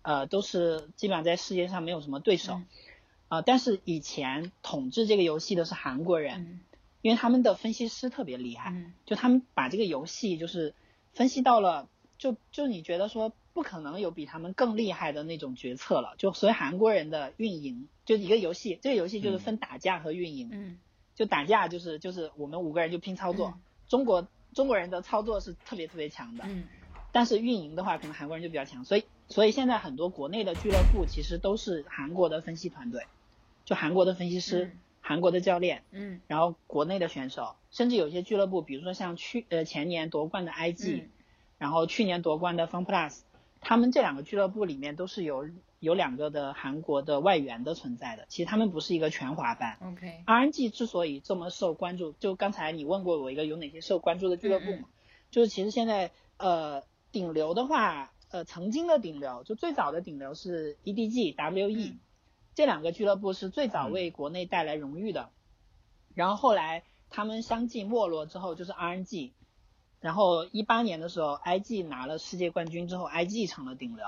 [0.00, 2.54] 呃，都是基本上在世界上没有什么对手。
[2.54, 2.66] 嗯
[3.28, 6.60] 啊、但是以前统治这个游戏的是韩国人，嗯
[7.02, 10.74] 因为他们的分析师特别厉害，嗯就他们把这个游戏就是
[11.12, 16.14] 分析到了，就就你觉得说不可能有比他们更厉害的那种决策了。
[16.16, 20.48] 就所以韩国人的运营，就一个游戏，这个游戏就是分打架和运营。
[20.50, 20.78] 嗯
[21.16, 23.60] 就打架就是就是我们五个人就拼操作，嗯。
[23.88, 26.68] 中国中国人的操作是特别特别强的，嗯。
[27.10, 33.06] 但是运营的话可能韩国人就比较强，所以所以现在很多国内的俱乐部其实都是韩国的分析团队，
[33.64, 34.66] 就韩国的分析师。
[34.66, 34.78] 嗯。
[35.08, 36.20] 韩国的教练，嗯。
[36.26, 41.08] 然后国内的选手，甚至有些俱乐部，比如说像去呃前年夺冠的 IG，、嗯。
[41.58, 43.20] 然后去年夺冠的 FunPlus，
[43.68, 45.50] 他们这两个俱乐部里面都是有
[45.80, 48.24] 有两个的韩国的外援的存在的。
[48.28, 49.76] 其实他们不是一个全华班。
[49.82, 54.88] ，OK，RNG 之所以这么受关注，就刚才你问过我一个有哪些受关注的俱乐部嗯嗯嘛，
[55.32, 61.98] 就是其实现在呃顶流的话，呃曾经的顶流，就最早的顶流是 EDG、WE、嗯。
[62.54, 63.92] 这两个俱乐部是最早嗯。
[63.92, 65.30] 为国内带来荣誉的，
[66.14, 69.32] 然后后来他们相继没落之后就是 RNG，
[70.06, 74.06] 然后一八年的时候 IG 拿了世界冠军之后，IG 成了顶流，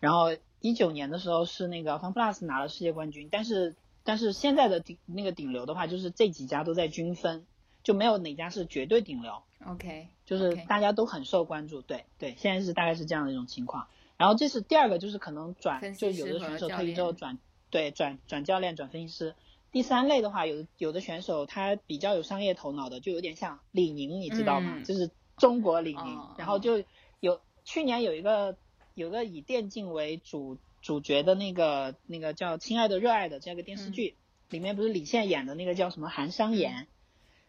[0.00, 7.46] 然后一九年的时候是那个 FunPlus 拿了世界冠军，但是但是现在的顶那个顶流的话，就是这几家都在均分，
[7.84, 11.80] 就没有哪家是绝对顶流，OK，就是大家都很受关注。
[11.80, 13.86] 对对，现在是大概是这样的一种情况。
[14.16, 17.38] 然后这是第二个，就是可能转就有的选手退役之后转
[17.70, 19.36] 对转转教练转分析师。
[19.70, 24.72] 第三类的话，有有的选手他比较有商业头脑的，就有点像李宁，你知道吗？
[24.78, 26.82] 嗯就是中国李宁，哦然后就
[27.20, 28.56] 有去年有一个
[28.94, 34.16] 有个以电竞为主主角的那个那个叫《亲爱的热爱的》这个电视剧，
[34.50, 36.86] 里面不是李现演的那个叫什么韩商言，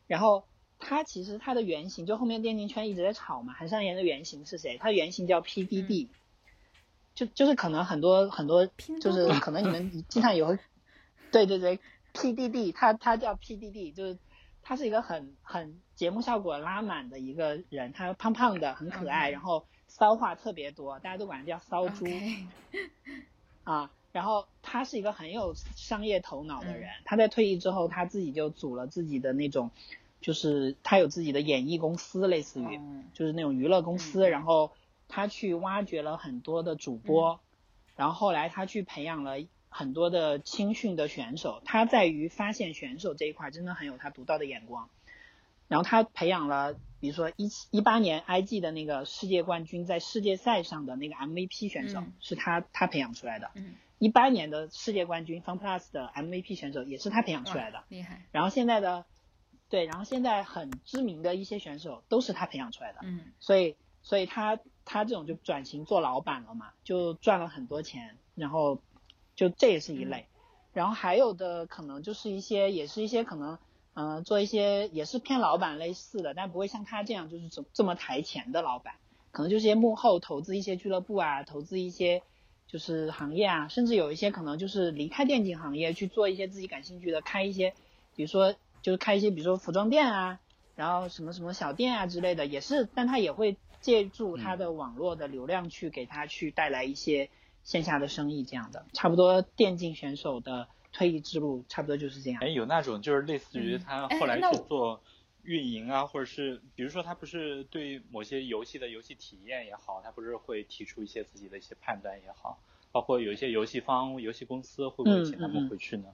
[0.08, 0.46] 然后
[0.80, 4.78] 他其实他的原型就后面电竞圈一直在吵嘛，韩商言的原型是谁？
[4.78, 6.08] 他原型叫 PDD，、
[7.16, 8.68] 就就是可能很多很多
[9.02, 10.58] 就是可能你们经常有，
[11.32, 11.80] 对对对
[12.14, 14.18] ，PDD，他他叫 PDD，就是
[14.68, 22.06] 他是一个很很节目效果拉满的一个人，他胖胖的，很可爱然后骚话特别多，大家都管他叫骚猪。
[23.64, 26.82] 啊，然后他是一个很有商业头脑的嗯。
[26.82, 29.72] 人，他在退役之后，他自己就组了自己的那种，
[30.20, 34.30] 就是他有自己的演艺公司，类似于、嗯就是那种娱乐公司，嗯。
[34.30, 34.74] 然后
[35.08, 37.40] 他去挖掘了很多的主播，
[37.96, 39.38] 然后后来他去培养了
[39.70, 44.90] 很多的青训的选手，他在于发现选手这一块真的很有他独到的眼光。
[45.68, 53.52] 然后他培养了，比如说一七一八年 IG 的那个世界冠军，在世界赛上的那个 MVP 选手、嗯是他他培养出来的。
[53.56, 57.84] 嗯，一八年的世界冠军 FunPlus 的 MVP 选手也是他培养出来的。
[57.90, 59.04] 厉害，然后现在的，
[59.68, 63.00] 对，然后现在很知名的一些选手都是他培养出来的。
[63.04, 68.82] 嗯所以所以他他这种就转型做老板了嘛，就赚了很多钱，然后
[69.38, 70.28] 就这也是一类，
[70.74, 73.58] 然后还有的可能就是一些也是一些可能
[73.94, 78.96] 嗯、呃做一些也是偏老板类似的，但不会像他这样就是这这么抬钱的老板，
[79.32, 82.22] 可能就是一些幕后投资一些俱乐部啊，投资一些。
[82.70, 87.74] 就是行业啊，甚至有一些可能就是离开电竞行业去做一些自己感兴趣的，开一些，
[88.14, 90.42] 比如说就是开一些，比如说服装店啊，
[90.76, 97.30] 然后什么什么小店啊之类的，也是，但他也会借助他的网络的流量去给他去带来一些
[97.68, 102.48] 线下的生意，这样的，差不多电竞选手的退役之路差不多就是这样哎，。
[102.48, 105.02] 有那种就是类似于他后来去做
[105.44, 112.58] 运营啊，或者是比如说他不是对某些游戏的游戏体验也好，他不是会提出一些自己的一些判断也好，
[112.94, 116.06] 包括有一些游戏方、游戏公司会不会请他们回去呢？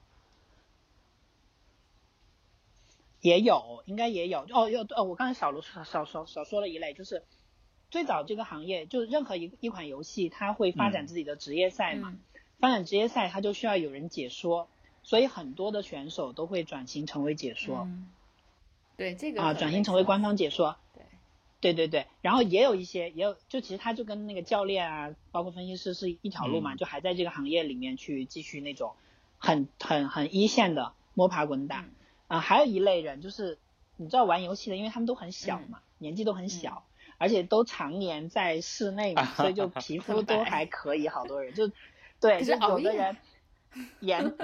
[3.22, 4.46] 也有，应该也有。
[4.52, 7.24] 哦，有哦，我刚才少了少少少少说了一类，就是
[7.94, 12.10] 最早这个行业，就是任何一一款游戏，它会发展嗯自己的职业赛嘛。
[12.10, 12.20] 嗯
[12.60, 14.68] 发展职业赛，它就需要有人解说，
[15.04, 17.82] 所以很多的选手都会转型成为解说。
[17.86, 18.10] 嗯，
[18.98, 20.76] 对这个啊，转型成为官方解说。
[20.96, 21.04] 对，
[21.60, 28.94] 对对对，然后也有一些，也有，就其实他就跟那个教练啊，包括分析师是一条路嘛，嗯就还在这个行业里面去继续那种
[29.38, 31.82] 很很很一线的摸爬滚打。
[31.82, 31.92] 嗯
[32.28, 33.60] 啊，还有一类人就是
[33.98, 36.86] 你知道玩游戏的，因为他们都很小嘛，年纪都很小，
[37.18, 41.70] 而且都常年在室内嘛，所以就皮肤都 还可以，好多人就
[42.20, 43.18] 对，就是有的人
[44.02, 44.36] 颜，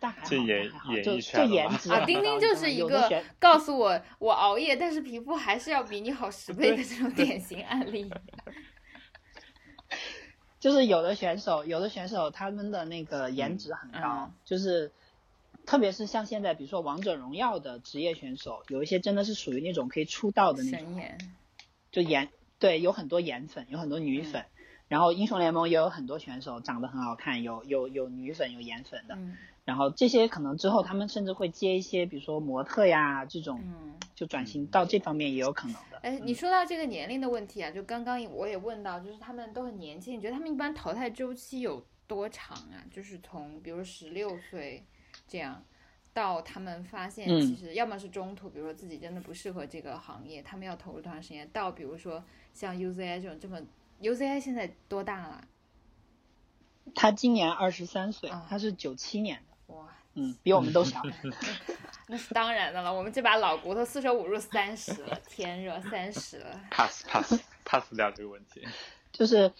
[0.00, 8.10] 但还好，还好就就颜值啊，值丁丁就是一个告诉我我熬夜，但是皮肤还是要比你好十倍的这种典型案例。
[10.60, 14.90] 就是有的选手，有的选手他们的那个颜值很高，嗯就是
[15.64, 21.16] 特别是像现在，比如说王者荣耀的职业选手，有一些真的是属于那种可以出道的那种，颜，
[21.90, 24.44] 就颜对，有很多颜粉，有很多女粉。
[24.88, 33.94] 然后英雄联盟也有很多选手长得很好看，有有有女粉有颜粉的，嗯然后这些可能之后他们甚至会接一些，比如说模特呀这种，嗯。
[34.14, 35.98] 就转型到这方面也有可能的。
[36.02, 42.82] 哎，你说到这个年龄的问题啊，就刚刚我也问到，就是他们都很年轻，你觉得他们一般淘汰周期有多长啊？
[42.90, 44.84] 就是从比如十六岁
[45.28, 45.62] 这样，
[46.18, 51.48] 到他们发现嗯其实要么是中途，比如说自己真的不适合这个行业，他们要投入多长时间？
[51.50, 53.60] 到比如说像 UZI 这种这么
[54.00, 55.44] ，UZI 现在多大了？
[56.92, 61.00] 他今年二十三岁啊，他是九七年的，哇，嗯，比我们都小。
[62.10, 66.60] 那是当然的了，我们这把老骨头四舍五入三十了，天热三十了。
[66.68, 68.66] pass pass pass 掉这个问题。
[69.12, 69.52] 就是，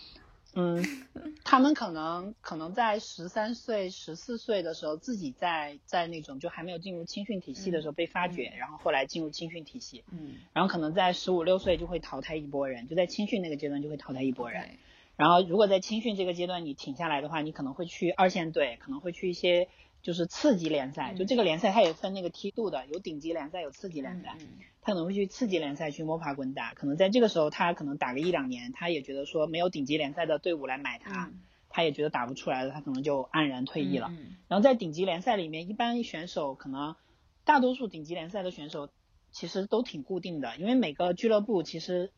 [0.54, 0.84] 嗯，
[1.44, 14.78] 他们可能可能在十三岁、十四岁的时候，自己在在那种就还没有进入青训体系的时候被发掘，然后后来进入青训体系，嗯，然后可能在十五六岁就会淘汰一波人，就在青训那个阶段就会淘汰一波人。
[15.16, 19.68] 然后如果在青训这个阶段你停下来的话，你可能会去二线队，可能会去一些
[20.08, 24.38] 就是次级联赛，嗯就这个联赛它也分那个梯度的，有顶级联赛，有次级联赛。
[24.40, 24.46] 嗯
[24.80, 34.08] 他可能会去次级联赛去摸爬滚打，可能在这个时候他可能打个一两年，他也觉得说没有顶级联赛的队伍来买他，嗯他也觉得打不出来了，他可能就黯然退役了。
[34.10, 36.96] 嗯然后在顶级联赛里面，一般选手可能
[37.44, 38.88] 大多数顶级联赛的选手
[39.30, 42.10] 其实都挺固定的，因为每个俱乐部其实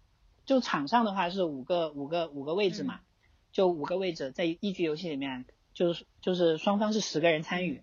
[0.46, 3.00] 就场上的话是五个五个五个位置嘛，
[3.50, 5.44] 就五个位置在一局游戏里面
[5.80, 7.80] 就是就是双方是十个人参与。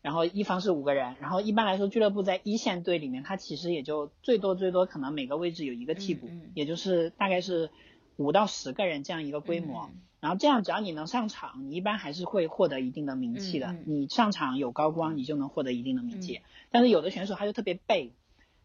[0.00, 7.70] 然后一方是五个人，然后一般来说俱乐部在一线队里面，它其实也就最多最多可能每个位置有一个替补，嗯嗯也就是大概是
[8.16, 9.90] 五到十个人这样一个规模。
[9.92, 13.74] 嗯然后这样只要你能上场，你一般还是会获得一定的名气的。
[13.86, 16.36] 你上场有高光，你就能获得一定的名气。
[16.36, 18.12] 嗯但是有的选手他就特别背，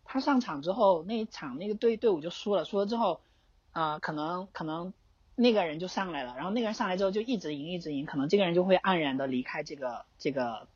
[0.05, 3.21] 他上场之后那一场那个队队伍就输了，输了之后，
[3.73, 4.93] 呃，可能可能
[5.39, 10.67] 那个人就上来了，然后那个人上来之后就一直赢一直赢，可能这个人就会黯然的离开这个这个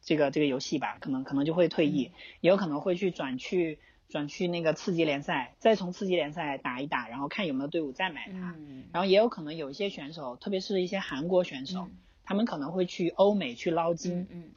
[0.00, 8.54] 这个这个游戏吧，可能可能就会退役，也有可能会去转去转去那个次级联赛，再从次级联赛打一打，然后看有没有队伍再买他。
[8.56, 8.84] 嗯。
[8.92, 11.96] 然后也有可能有一些选手，特别是一些韩国选手，嗯。
[12.24, 14.50] 他们可能会去欧美去捞金、嗯嗯。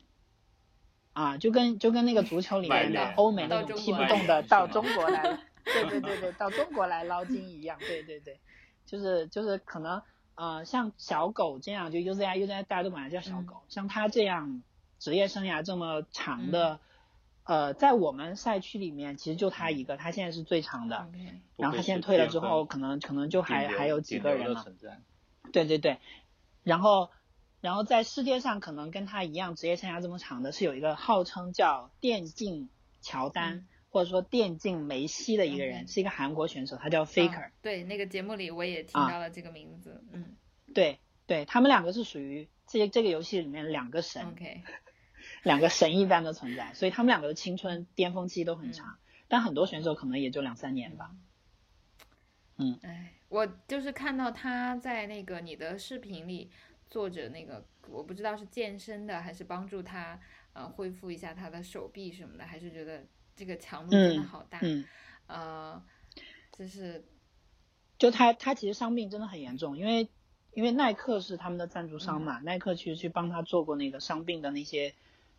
[1.14, 5.22] 啊，就跟就跟那个足球里面的欧美那种踢不动的到中国来，
[5.66, 8.40] 对对对对，到中国来捞金一样，对对对，
[8.90, 10.02] 就是就是可能
[10.34, 14.64] 呃像小狗这样，就 UZI UZI 大家都管它叫小狗，像他这样
[14.98, 16.80] 职业生涯这么长的。
[17.46, 21.10] 呃，在我们赛区里面，其实就他一个，他现在是最长的。
[21.58, 24.64] 然后他现在退了之后，可能可能就还还有几个人了。
[25.52, 25.98] 对对对，
[26.62, 27.10] 然后
[27.60, 32.70] 然后在世界上可能跟他一样职业生涯这么长的是有一个号称叫电竞
[33.02, 39.12] 乔丹、嗯或者说电竞梅西的一个人是一个韩国选手，他叫 Faker，、啊对，那个节目里我也听啊。
[39.12, 40.38] 到了这个名字，嗯。
[40.74, 44.62] 对对，他们两个是属于这这个游戏里面两个神，，OK，
[45.44, 48.74] 两个神一般的存在，所以他们两个的青春巅峰期都很嗯。
[48.74, 51.12] 长，但很多选手可能也就两三年吧。
[52.58, 56.52] 嗯，哎，我就是看到他在那个你的视频里
[56.90, 60.20] 做着那个，我不知道是健身的还是帮助他
[60.54, 63.04] 呃恢复一下他的手臂什么的，还是觉得
[63.40, 64.84] 这个强度真的嗯好大，嗯，
[65.28, 65.82] 呃，
[66.52, 67.06] 就是
[67.98, 70.10] 就他他其实伤病真的很严重，因为
[70.52, 74.94] 因为耐克是他们的赞助商嘛，耐克其实去帮他做过那个伤病的那些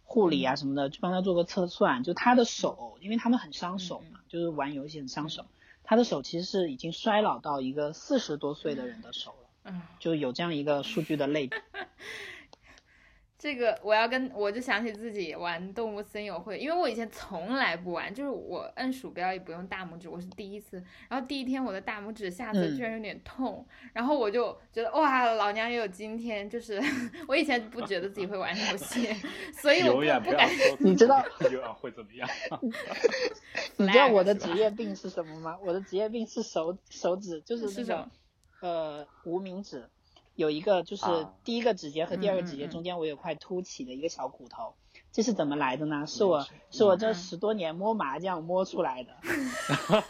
[0.04, 2.02] 护理啊什么的，去帮他做过测算。
[2.02, 5.44] 就他的手，因为他们很伤手嘛，就是玩游戏很伤手，
[5.84, 9.82] 他的手其实是已经衰老到一个四十多岁的人的手了，嗯。
[9.98, 11.56] 就有这样一个数据的类比。
[13.40, 20.76] 这个我要跟我就想起自己玩动物森友会，因为我以前从来不玩，就是我摁鼠标也不用大拇指，我是第一次。
[21.08, 26.50] 然后第一天我的大拇指下侧嗯居然有点痛，然后我就觉得哇，老娘也有今天。
[26.50, 26.82] 就是
[27.26, 29.08] 我以前不觉得自己会玩游戏，
[29.54, 30.48] 所以我不不敢。
[30.54, 31.24] 说你知道
[31.80, 32.28] 会怎么样？
[33.78, 35.56] 你知道我的职业病是什么吗？
[35.64, 38.10] 我的职业病是手手指，就是那种
[38.60, 39.88] 是呃无名指，
[40.40, 44.74] 有一个就是啊第一个指节和第二个指节中间我有块凸起的一个小骨头，
[45.12, 46.06] 这是怎么来的呢？
[46.06, 49.14] 是我是我这嗯十多年摸麻将摸出来的，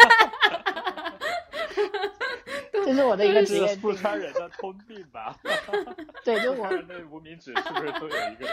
[2.72, 3.92] 这是我的一个职业病。
[3.92, 5.36] 四川人的通病吧？
[6.24, 8.46] 对， 就我四川人的无名指是不是都有一个？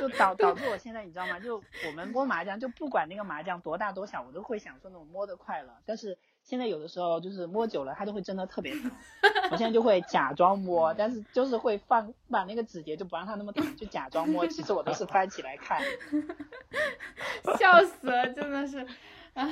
[0.00, 1.38] 就导导致我现在你知道吗？
[1.38, 5.72] 就我们摸麻将，就不管那个麻将多大多小，我都会享受那种摸的快乐。
[5.84, 8.88] 但是现在有的时候就是摸久了，它就会真的特别疼。
[9.50, 14.46] 我现在就会假装摸，但是就是会放把那个指节就不让它那么疼，就假装摸。
[14.46, 15.82] 其实我都是翻起来看。
[17.58, 18.86] 笑死了，真的是
[19.34, 19.48] 啊！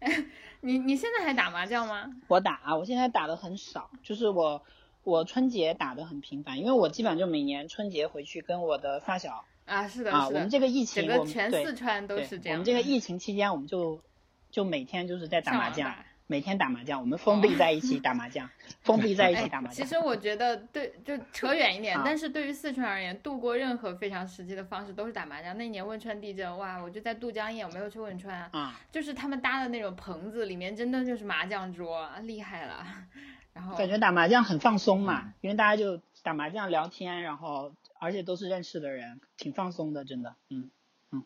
[0.60, 2.10] 你你现在还打麻将吗？
[2.28, 4.62] 我打啊，我现在打的很少，就是我
[5.04, 12.56] 我春节打的很频繁，因为我基本上就每年春节回去跟我的发小啊，是的，啊，我们这个疫情，整个全我们全四川都是这样。
[12.56, 14.00] 我们这个疫情期间，我们就
[14.50, 15.94] 就每天就是在打麻将
[16.28, 18.50] 每天打麻将，我们封闭在一起打麻将，
[18.82, 19.76] 封闭在一起打麻将。
[19.76, 19.84] 其。
[19.84, 25.56] 实我觉得对，就扯远一点，啊但是对于四川而言，度过任何非常实际的方式都是打麻将。
[25.56, 32.84] 那年汶川地震，哇，我就在都江堰，我没有去汶川啊，啊，就是他们搭的那种棚子，里面真的就是麻将桌，厉害了。
[33.52, 40.70] 然后感觉打麻将很放松嗯嘛，因为大家就打麻将聊天，然后而且都是认识的人，挺放松的，真的，嗯
[41.12, 41.24] 嗯。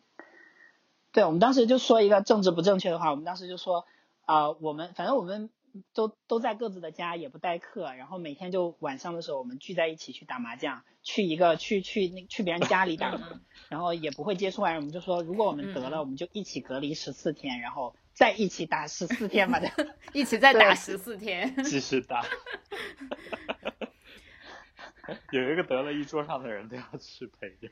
[1.11, 3.85] 对，我们当时就说一个政治不正确的话，我们当时就说，
[4.31, 5.49] 啊、我们反正我们
[5.93, 13.19] 都都在各自的家，也不代课，然后每天就晚上的时候我们聚在一起去打麻将，去一个去去那去别人家里打，
[13.67, 19.69] 然后也不会接触外人，我们就说如果我们得了，我们就一起隔离十四天，然后再一起打十四天嘛的。
[20.13, 21.53] 一起再打十四天。
[21.65, 22.23] 继续打。
[25.31, 27.67] 有一个得了一桌上的人都要去陪着。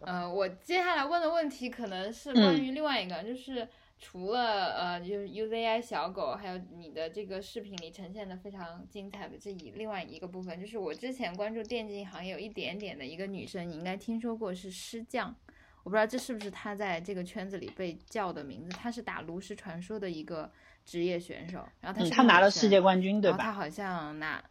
[0.00, 3.68] 呃，我接下来问的问题可能是嗯关于另外一个，就是
[4.00, 15.34] 除了呃，就是 UZI 小狗，还有你的这个视频里呈现的非常精彩的这一另外一个部分，就是我之前关注电竞行业有一点点的一个女生，你应该听说过是师匠，
[15.82, 20.48] 我不知道这是不是她在这个圈子里被叫的名字，她是打炉石传说的一个
[20.84, 23.38] 职业选手，然后她嗯，是他拿了世界冠军，对吧？
[23.38, 24.42] 她好像拿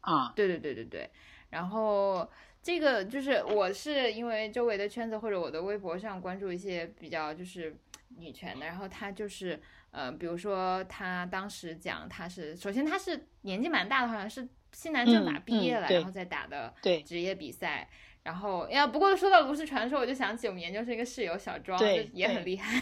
[0.00, 1.10] 啊，对对对对对，
[1.50, 2.26] 然后
[2.62, 7.76] 这个就是我是因为周围的圈子或者我的微博上关注一些比较就是
[8.16, 9.60] 女权的，然后她就是
[9.90, 16.72] 呃，比如说她当时讲她是，首先她是年纪蛮大的，好像是西南政法嗯毕业了，然后再打的
[17.04, 17.88] 职业比赛。
[18.24, 22.80] 然后呀，不过说到炉石传说，我就想起我们研究生一个室友小庄，对就也很厉害。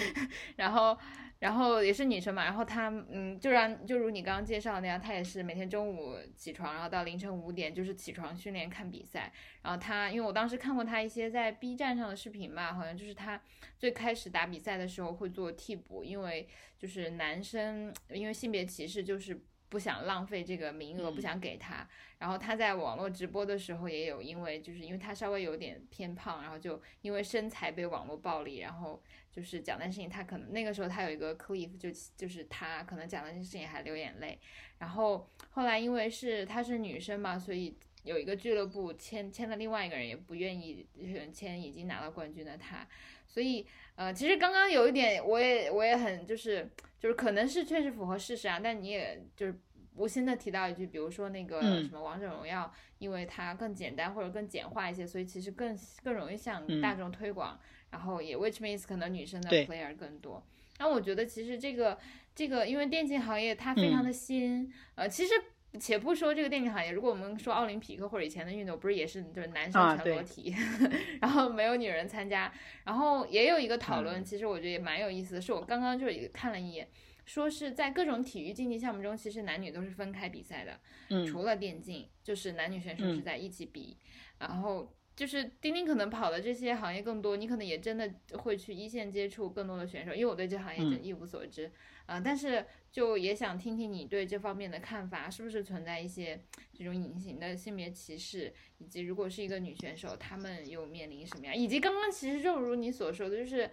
[0.56, 0.96] 然后，
[1.40, 9.32] 然后也是女生嘛，然后她嗯，就让就如你刚刚介绍的那样，她也是每天中午起床，然后到凌晨五点就是起床训练看比赛。
[9.62, 13.40] 然后她，因为我当时看过她一些在 B 站上的视频嘛，好像就是她
[13.78, 16.46] 最开始打比赛的时候会做替补，因为
[16.78, 19.42] 就是男生因为性别歧视就是。
[19.70, 21.88] 不想浪费这个名额，不嗯想给他。
[22.18, 29.02] 然后他在网络直播的时候也有，因为就是因为他稍微有点偏胖，然后就因为身材被网络暴力，然后
[29.32, 34.38] 就是讲的事情，他可能那个时候他有一个 cliff，就就是他可能讲的这些事情还流眼泪。
[34.78, 40.86] 然后后来因为是她是女生嘛，所以有一个俱乐部签签了另外一个人，也不愿意
[41.32, 42.86] 签已经拿到冠军的他。
[43.26, 49.54] 所以呃，其实刚刚有一点，我也我也很就是就是可能是确实符合事实啊，但你也就是
[49.94, 57.56] 无心的提到一句，比如说那个嗯什么王者荣耀，因为它更简单或者更简化一些，所以其实更更容易向嗯大众推广，
[57.90, 60.44] 然后也 which means 可能女生的 player 更多。
[60.78, 61.96] 那我觉得其实这个
[62.34, 65.34] 这个，因为电竞行业它非常嗯的新，呃，其实。
[65.78, 70.54] 且不说这个电竞行业，如果我们说奥林匹克或者以前的运动，不是也是就是男生啊全裸对体，
[71.22, 72.52] 然后没有女人参加，
[72.84, 74.24] 然后也有一个讨论，嗯。
[74.24, 76.88] 其实我觉得也蛮有意思的，是我刚刚就是看了一眼，
[77.24, 81.24] 说是在各种体育竞技项目中，其实男女都是分开比赛的，嗯。
[81.24, 83.22] 除了电竞，就是男女选手是嗯。
[83.22, 83.96] 在一起比，
[84.38, 90.90] 然后就是丁丁可能跑的这些行业更多，你可能也真的会去一线接触更多的选手，因为我对这行业嗯。
[90.90, 91.70] 真一无所知，
[92.14, 96.40] 啊、但是就也想听听你对这方面的看法，是不是存在一些
[96.74, 103.70] 这种隐形的性别歧视，以及如果是一个女选手，她们又面临什么样，以及刚刚其实正如你所说的，就是。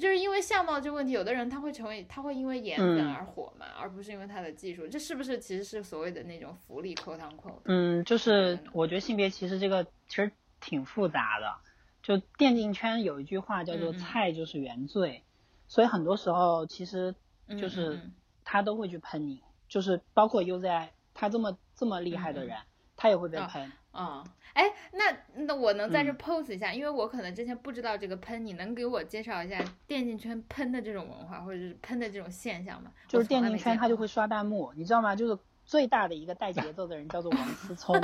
[0.00, 7.60] 就是因为相貌这个问题，有的人他会成为，他会因为颜粉嗯而火嘛，而不是因为他的技术，这是不是其实是所谓的那种福利 quote unquote？
[7.66, 10.32] 嗯，就是我觉得性别歧视这个其实
[10.62, 11.54] 挺复杂的。
[12.02, 15.24] 就电竞圈有一句话叫做“嗯嗯菜就是原罪”，
[15.68, 17.16] 所以很多时候其实嗯
[17.58, 18.12] 就是嗯
[18.44, 22.56] 他都会去喷你，就是包括 UZI 他这么这么厉害的嗯嗯人，
[22.96, 23.72] 他也会被啊喷。
[23.92, 24.24] 哦，
[24.54, 32.90] 哎，那那我能在这嗯 pose 一下，因为我可能之前不知道这个喷，你能给我介绍一下电竞圈喷的这种文化，或者是喷的这种现象吗？
[33.06, 35.14] 就是电竞圈他就会刷弹幕，你知道吗？
[35.14, 37.94] 就是最大的一个带节奏的人叫做王思聪，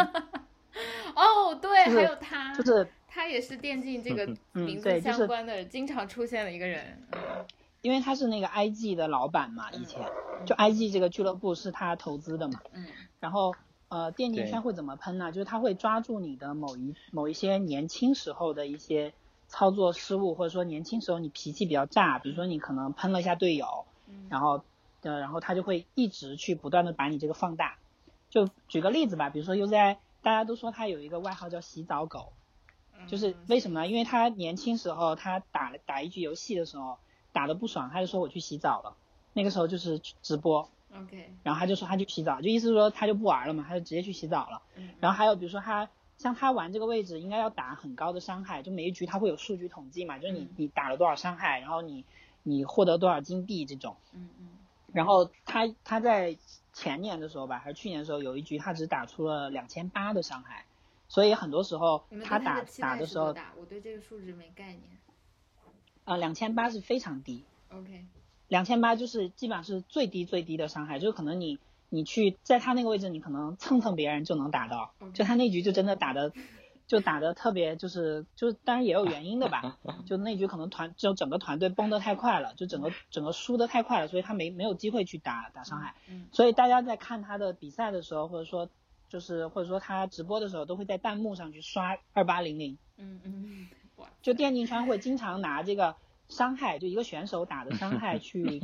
[1.17, 7.03] 哦，对，就是还有他，就是他也是电竞这个 嗯名字相关的，经常出现的一个人。
[7.13, 7.47] 嗯
[7.81, 10.09] 因为他是那个 IG 的老板嘛，以前
[10.47, 12.87] 就 IG 这个俱乐部是他投资的嘛，嗯
[13.21, 13.55] 然后
[13.89, 15.33] 呃，电竞圈会怎么喷呢？
[15.33, 19.15] 就是他会抓住你的某一某一些年轻时候的一些
[19.49, 24.63] 操作失误，或者说年轻时候你脾气比较炸，比如说你可能喷了一下队友，嗯然后
[25.01, 27.79] 呃，然后他就会一直去不断的把你这个放大。
[28.29, 32.35] 就举个例子吧，比如说 UZI，大家都说他有一个外号叫洗澡狗，
[33.07, 33.87] 就是为什么呢？
[33.89, 36.99] 因为他年轻时候他打打一局游戏的时候
[37.33, 38.97] 打的不爽，他就说我去洗澡了，
[39.33, 44.63] 那个时候就是直播，OK，然后他就说他去洗澡，就意思是说他就不玩了嘛，他就直接去洗澡了。
[44.77, 52.05] 嗯然后还有比如说他像他玩这个位置应该要打很高的伤害，就每一局他会有数据统计嘛，就是你嗯你打了多少伤害，然后你
[52.43, 53.97] 你获得多少金币这种。
[54.13, 54.49] 嗯嗯
[54.93, 56.37] 然后他他在
[56.73, 60.65] 前年的时候吧，还是去年的时候有一局他只打出了两千八的伤害，
[61.09, 63.35] 所以很多时候他打打的时候？
[63.57, 64.83] 我对这个数值没概念。
[66.09, 68.07] 呃两千八是非常低，OK，
[68.49, 71.59] 两千八就是基本上是最低最低的伤害，就是可能你
[71.91, 76.33] 你去在他那个位置，你可能蹭蹭别人就能打到就他那局就真的打的
[76.87, 85.95] 就打的特别就是就是当然也有原因的吧， 就那局可能团就整个团队崩得太快了，就整个整个输得太快了，所以他没没有机会去打打伤害。
[86.09, 88.71] 嗯所以大家在看他的比赛的时候，或者说
[89.11, 92.79] 就是或者说他直播的时候，都会在弹幕上去刷二八零零。
[92.97, 93.69] 嗯嗯，哇，
[94.23, 95.97] 就电竞圈会经常拿这个
[96.29, 98.63] 伤害，就一个选手打的伤害 去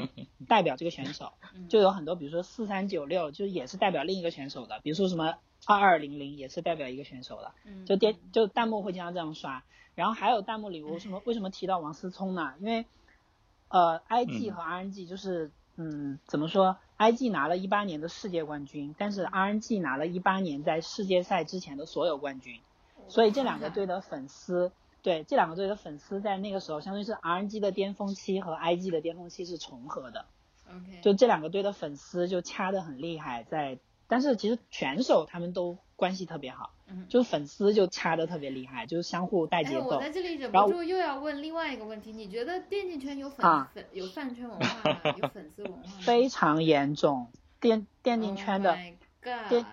[0.49, 1.69] 代表这个选手，嗯。
[1.71, 5.35] 就有很多，比如说四三九六，就也是代表另一个选手的，比如说什么
[5.67, 7.87] 二二零零也是代表一个选手的，嗯。
[7.87, 9.65] 就电就弹幕会经常这样刷，
[9.95, 12.55] 然后还有弹幕里为什么 为什么提到王思聪呢？
[12.61, 12.85] 因为
[13.69, 14.55] 呃，IG 嗯。
[14.55, 22.61] 和 RNG 就是嗯怎么说，IG 拿了一八年的世界冠军，但是 RNG 拿了一八年在世界赛之前的所有冠军。
[23.09, 24.73] 所以这两个队的粉丝，
[25.05, 30.25] 对这两个队的粉丝在那个时候，相当于是 RNG 的巅峰期和 IG 的巅峰期是重合的
[30.67, 33.79] ，OK，就这两个队的粉丝就掐得很厉害，在
[34.09, 40.11] 但是其实选手他们都关系特别好，嗯就是粉丝就掐得特别厉害，就是相互带节哎，我在。
[40.11, 45.01] 这里忍不住又要问另外一个问题，你觉得电竞圈有粉、啊粉有饭圈文化吗？
[45.21, 45.93] 有粉丝文化吗？
[46.01, 47.31] 非常严重，
[47.61, 48.79] 电电竞圈的 Oh
[49.23, 49.67] God，电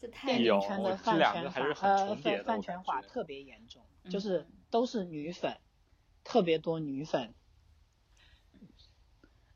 [0.00, 5.56] 这太电竞圈的饭圈两个还是化呃很重叠的饭圈化特别严重，嗯就是都是女粉，
[6.24, 7.34] 特别多女粉，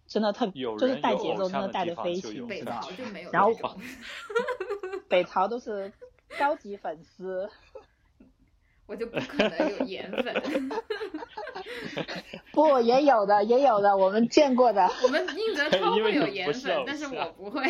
[0.07, 2.41] 真的特有就是带节奏真的带的飞起。
[2.43, 3.53] 北朝就没有然后。
[5.09, 5.91] 北朝都是
[6.39, 7.49] 高级粉丝，
[8.87, 10.71] 我就不可能有颜粉。
[12.53, 14.87] 不也有的也有的，我们见过的。
[15.03, 17.63] 我们宁泽涛会有颜粉 但是我不会。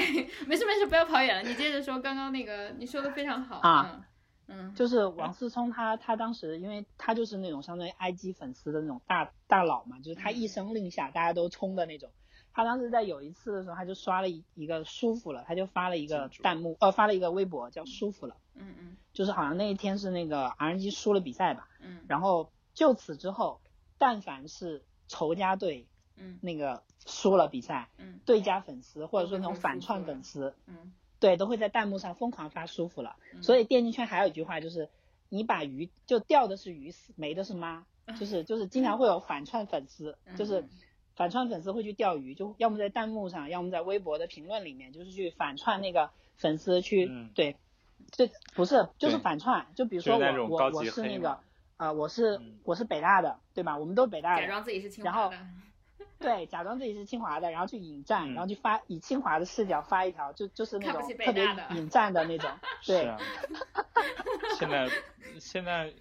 [0.47, 3.59] 没事没事，不要跑远了，你接着说刚刚那个，你说的非常好。
[3.59, 4.05] 啊嗯
[4.49, 4.75] 嗯。
[4.75, 12.11] 就是王思聪他他当时，因为他就是那种相当于 IG 粉丝的那种大大佬嘛，就是他一声令下大家都冲的那种。
[12.53, 18.75] 他当时在有一次的时候，他就刷了一一个舒服了，他就发了一个弹幕，呃，发了一个微博叫舒服了，嗯。
[18.79, 18.97] 嗯。
[19.13, 22.01] 就是好像那一天是那个 RNG 输了比赛吧，嗯。
[22.09, 23.61] 然后就此之后，
[23.99, 25.87] 但凡是仇家队
[26.17, 26.39] 嗯。
[26.43, 28.19] 那个输了比赛，嗯。
[28.25, 33.17] 对家粉丝或者说那种反串粉丝，嗯对，都会在弹幕上疯狂发舒服了。
[33.35, 34.89] 嗯，所以电竞圈还有一句话就是，
[35.29, 37.87] 你把鱼就钓的是鱼死，没的是妈，
[38.19, 40.69] 就是就是经常会有反串粉丝，就是嗯
[41.17, 47.57] 反串粉丝会去钓鱼，就要么在弹幕上，要么在微博的评论里面，就是去反串那个粉丝去，嗯对，
[48.13, 51.41] 这不是就是反串，就比如说我我我是那个啊
[51.89, 53.77] 呃我是嗯我是北大的，对吧？
[53.77, 55.47] 我们都是北大的，假装自己是清然后华的。
[56.19, 61.47] 对，假装自己是清华的，然后去引战，嗯然后去发以清华的视角发一条，就就是那种特别
[61.77, 62.51] 引战的那种，
[62.87, 63.03] 对。
[63.03, 63.19] 是啊，
[64.59, 64.89] 现在
[65.39, 65.93] 现在，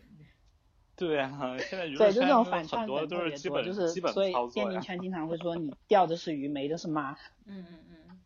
[0.95, 4.33] 对啊，现在娱乐对，就这种圈有很反串多都粉特别多，是基本就是基本所以。
[4.53, 7.11] 电竞圈经常会说你钓的是鱼，没的是妈
[7.45, 8.19] 嗯嗯嗯。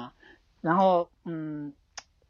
[0.00, 0.14] 啊。
[0.60, 1.72] 然后嗯，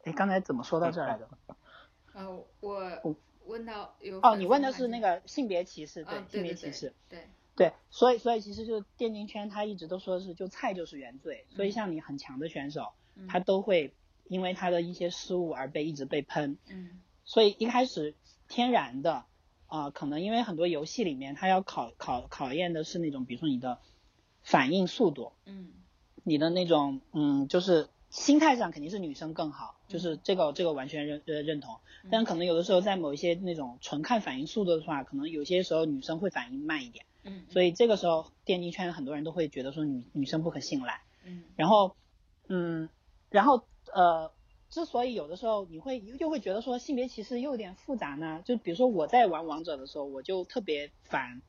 [0.03, 1.27] 哎，刚才怎么说到这儿来着？
[2.13, 2.29] 呃，
[2.61, 3.15] 我我
[3.45, 7.29] 问到有哦，你问的是那个性别歧视，对，性别对对对歧视，对，对，
[7.89, 11.71] 所以所以其实就是电竞圈，他一直都说是就菜就是原罪，所以嗯。
[11.71, 13.27] 像你很强的选手，嗯。
[13.27, 13.93] 他都会
[14.27, 17.01] 因为他的一些失误而被一直被喷，嗯。
[17.25, 18.15] 所以一开始
[18.47, 19.25] 天然的，
[19.67, 23.79] 啊，可能因为很多游戏里面他要考考考验的是那种，比如说你的
[24.41, 25.73] 反应速度，嗯。
[26.23, 31.79] 你的那种，嗯，就是心态上肯定是女生更好，嗯就是这个这个完全认呃认同。
[32.11, 41.01] 但可能有的时候在某一些那种纯看反应速度的话，可能有些时候女生会反应慢一点，嗯，所以这个时候电竞圈很多人都会觉得说女女生不可信赖。
[41.23, 41.43] 嗯。
[41.55, 41.95] 然后，
[42.47, 42.89] 嗯，
[43.29, 44.31] 然后呃，
[44.69, 51.41] 之所以有的时候你会又会觉得说性别歧视又有点复杂呢，就比如说我在玩王者的时候，我就特别烦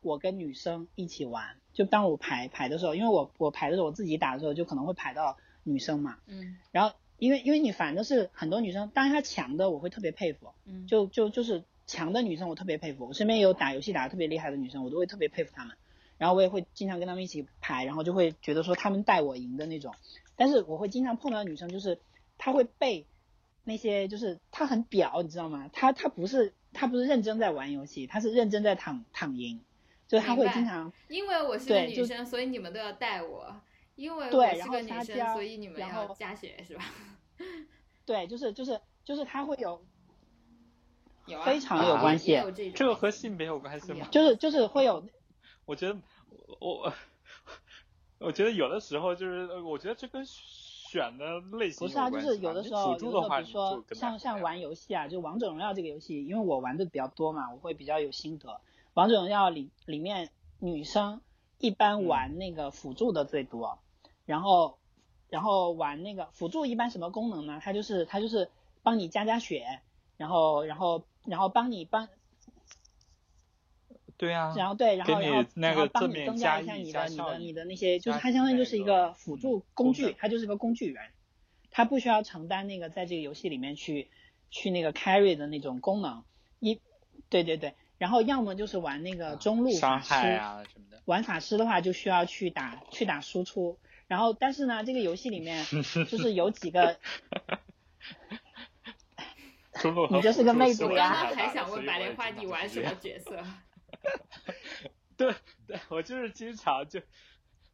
[0.00, 6.56] 我跟女生一起玩，就当我排排的时候，因为我我排的时候我自己打的时候就可能会排到女生嘛，嗯。
[6.70, 15.76] 然后因为因为你烦的是很多女生，当然她强的我会特别佩服，嗯，就就就是强的女生我特别佩服，我身边有打游戏打的特别厉害的女生，我都会特别佩服她们。
[16.18, 19.92] 然后我也会经常跟她们一起排，然后就会觉得说她们带我赢的那种。
[20.36, 21.98] 但是我会经常碰到女生，就是
[22.36, 23.06] 她会被
[23.64, 25.68] 那些就是她很表，你知道吗？
[25.72, 29.60] 她她不是她不是认真在玩游戏，她是认真在躺躺赢，
[30.06, 33.60] 就是她会经常因为我是个女生，所以你们都要带我。
[33.94, 36.84] 因为我是个女生，所以你们要加血是吧？
[38.06, 39.84] 对，就是就是就是她会有
[41.28, 44.08] 有啊，非常有关系这这个和性别有关系吗？
[44.10, 45.04] 就是就是会有
[45.66, 45.96] 我觉得
[46.60, 46.92] 我我
[48.18, 58.60] 我觉得有的时候就是，呃我觉得这跟选的类型不是啊，就有关系吧是有的时候，你辅有的时候助的话，你比如说像像玩玩游戏啊，就王者荣耀这个游戏，因为我玩的比较多嘛，我会比较有心得。
[58.94, 61.20] 王者荣耀里里面女生
[61.58, 63.78] 一般玩那个辅助的最多，
[64.24, 64.78] 然后
[65.28, 67.60] 然后玩那个辅助一般什么功能呢？
[67.62, 68.50] 它就是它就是
[68.82, 69.80] 帮你加加血，
[70.16, 72.08] 然后然后然后帮你帮，
[74.16, 81.04] 对啊，然后对，然后然后那然后个帮你增加一下你的你的你的那些，就是它相当于就是一个个辅助工具，它就是个工具人，
[81.70, 84.08] 它不需要承担那个在这个游戏里面去
[84.50, 86.24] 去那个 carry 的那种功能。
[86.60, 86.80] 一，
[87.28, 91.00] 对对对，然后要么就是玩那个中路法师，害啊什么的。
[91.04, 95.64] 玩法师的话就需要去打去打输出，然后但是呢，这个游戏里面
[96.10, 96.98] 就是有几个，
[100.10, 103.18] 你就是个妹子我呀刚刚还想问白莲花你玩什么角？
[103.18, 103.36] 色？
[105.16, 105.34] 对
[105.66, 107.00] 对，我就是经常就，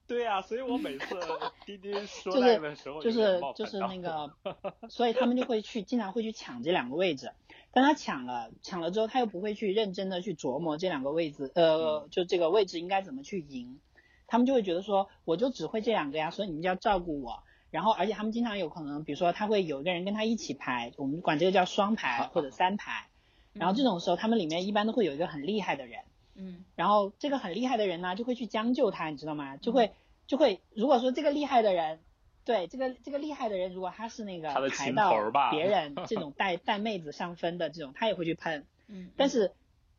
[0.07, 1.15] 对呀、所以我每次
[1.67, 4.33] 滴滴说就那的时候是就是就是那个，
[4.89, 7.33] 所以他们就会去经常会去抢这两个位置，
[7.73, 13.81] 但他抢了抢了之后，他又不会去认真的去琢磨这两个位置，呃，就这个位置应该怎么去赢，
[14.27, 17.43] 他们就会觉得说，我就只会这两个呀，所以你们就要照顾我。
[17.75, 23.09] 然后，而且他们经常有可能，比如说他会有一个人跟他一起排，我们管这个叫双排或者三排。
[23.53, 26.03] 然后这种时候，他们里面一般都会有一个很厉害的人，
[26.37, 29.57] 嗯然后这个很厉害的人呢，就会去将就他，你知道吗？
[29.57, 29.91] 就会
[30.29, 31.99] 就会，如果说这个厉害的人，
[32.45, 38.64] 对这个这个厉害的人，如果他是那个他的情排到头儿吧别人 这种带带妹子上分的这种，他也会去喷。
[38.87, 39.51] 嗯，但是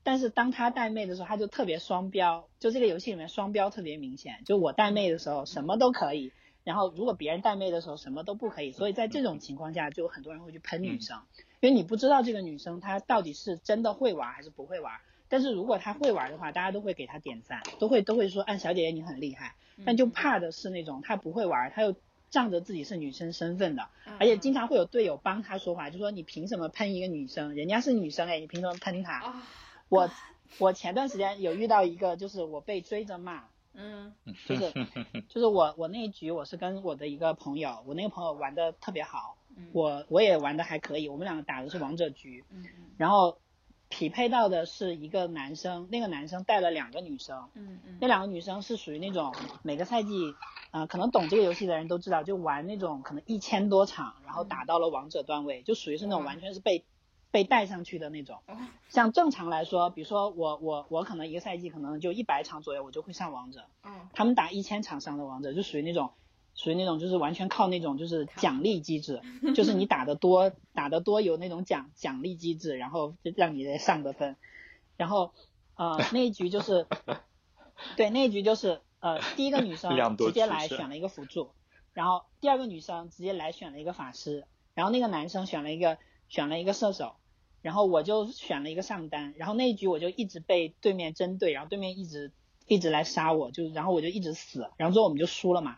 [0.03, 4.43] 但是当他带妹的时候，他就特别双标，就这个游戏里面双标特别明显。
[4.45, 6.31] 就我带妹的时候什么都可以，
[6.65, 11.21] 然后如果别人带妹的时候什么都不可以，所以在这种情况下，就有很多人会去喷女生，
[11.61, 14.91] 因为你不知道这个女生她到底是真的会玩还是不会玩。
[15.29, 19.55] 但是如果她会玩的话，大家都会给她点赞，都会都会说，按小姐姐你很厉害。
[19.85, 21.95] 但就怕的是那种她不会玩，她又
[22.29, 27.55] 仗着自己是女生身份的，嗯而且经常会有队友帮她说话，就说你凭什么喷一个女生？
[27.55, 29.19] 人家是女生哎，你凭什么喷她？
[29.19, 29.47] 啊，
[29.89, 30.09] 我
[30.57, 33.43] 我前段时间有遇到一个，就是我被追着骂，
[33.75, 34.13] 嗯
[34.47, 34.71] 就是
[35.29, 39.69] 就是我我那一局我是跟我的一个朋友，我那个朋友玩的特别好，嗯。
[39.73, 43.37] 我我也玩的还可以，我们两个打的是王者局，嗯嗯然后
[43.89, 47.97] 匹配到的是一个男生，那个男生带了两个女生，嗯嗯。
[48.01, 50.33] 那两个女生是属于那种每个赛季，
[50.71, 56.83] 呃，可能懂这个游戏的人都知道，就玩那种可能一千多场，然后打到了王者段位，就属于是那种完全是被
[57.35, 58.37] 被带上去的那种。
[58.47, 58.55] 哦
[58.87, 63.65] 像正常来说，比如说我我我可能一个赛季可能就一百场左右，我就会上王者。
[63.83, 66.11] 嗯他们打一千场上的王者，就属于那种
[66.53, 69.21] 属于那种就是完全靠那种就是奖励机制，
[69.53, 74.37] 就是你打得多打得多有那种奖奖励机制，然后就让你上的分。
[74.95, 75.33] 然后
[75.75, 76.87] 呃那一局就是
[77.97, 81.51] 对那一局就是呃第一个女生直接来选了一个辅助，
[81.91, 85.97] 然后第二个女生直接来选了一个法师，然后那个男生选了一个
[86.29, 87.17] 选了一个射手。
[87.65, 92.31] 然后我就选了一个上单，然后那一局我就一直被对面针对，然后对面一直
[92.67, 95.77] 一直来杀我，就然后我就一直死，然后最后我们就输了嘛。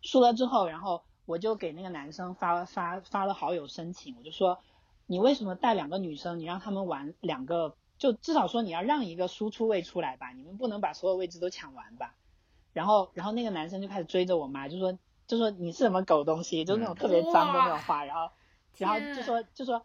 [0.00, 4.60] 输了之后，然后我就给那个男生发发发了好友申请，我就说
[5.06, 12.14] 你为什么带两个女生，你让他们玩两个，就至少说你要让一个输出位出来吧，你们不能把所有位置都抢完吧。
[12.72, 18.30] 然后然后那个男生就开始追着我骂，就说就说你是什么狗东西，就那种特别脏的那种话，然后
[18.78, 19.84] 然后就说就说。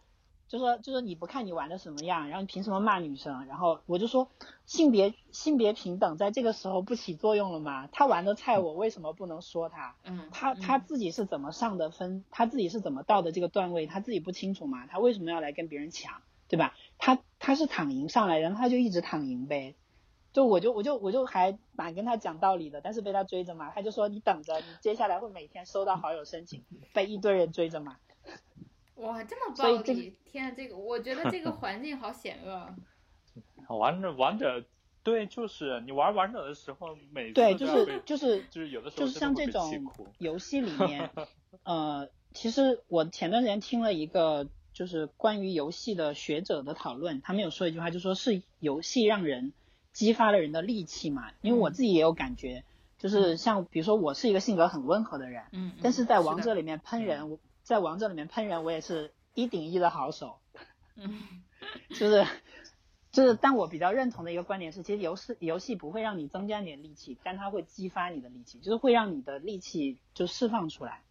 [0.50, 3.46] 就说就说你不看你玩的什么样，然后你凭什么骂女生？
[3.46, 4.28] 然后我就说
[4.66, 7.86] 性别性别平等在这个时候不起作用了吗？
[7.92, 9.94] 他玩的菜我为什么不能说他？
[10.02, 14.88] 嗯，他他自己是怎么上的分，他自己是怎么到的这个段位，他自己不清楚吗？
[14.88, 16.74] 他为什么要来跟别人抢，对吧？
[16.98, 19.76] 他他是躺赢上来，然后他就一直躺赢呗。
[20.32, 27.98] 就我就我就我就还蛮跟他讲道理的，但是被他追着嘛，他就说你等着，你接下来会每天收到好友申请，被一堆人追着骂。
[29.00, 30.16] 哇，这么暴力！
[30.24, 32.74] 天啊，这个我觉得这个环境好险恶。
[33.68, 34.64] 王者王者，
[35.02, 39.70] 对，就是你玩王者的时候，每次对，就是就是就是有的时候就是像这种。
[40.18, 41.10] 游戏里 面，
[41.62, 49.52] 呃，其实我前段时间听了一个就是关于游戏的学者的讨论，他们有说一句话，就说是游戏让人
[49.92, 51.30] 激发了人的戾气嘛。
[51.40, 52.64] 因为我自己也有感觉，
[52.98, 57.38] 就是像比如说我是一个性格很温和的人，嗯，但是在王者里，里面喷人，我
[57.70, 60.38] 在王者里面喷人，我也是一顶一的好手。
[60.98, 61.20] 嗯
[61.90, 62.26] 就是
[63.12, 71.02] 就是，但我比较认同的一个观点是，其实游戏游戏不会让你增加你的力气，但它会激发你的力气，就是会让你的力气就释放出来，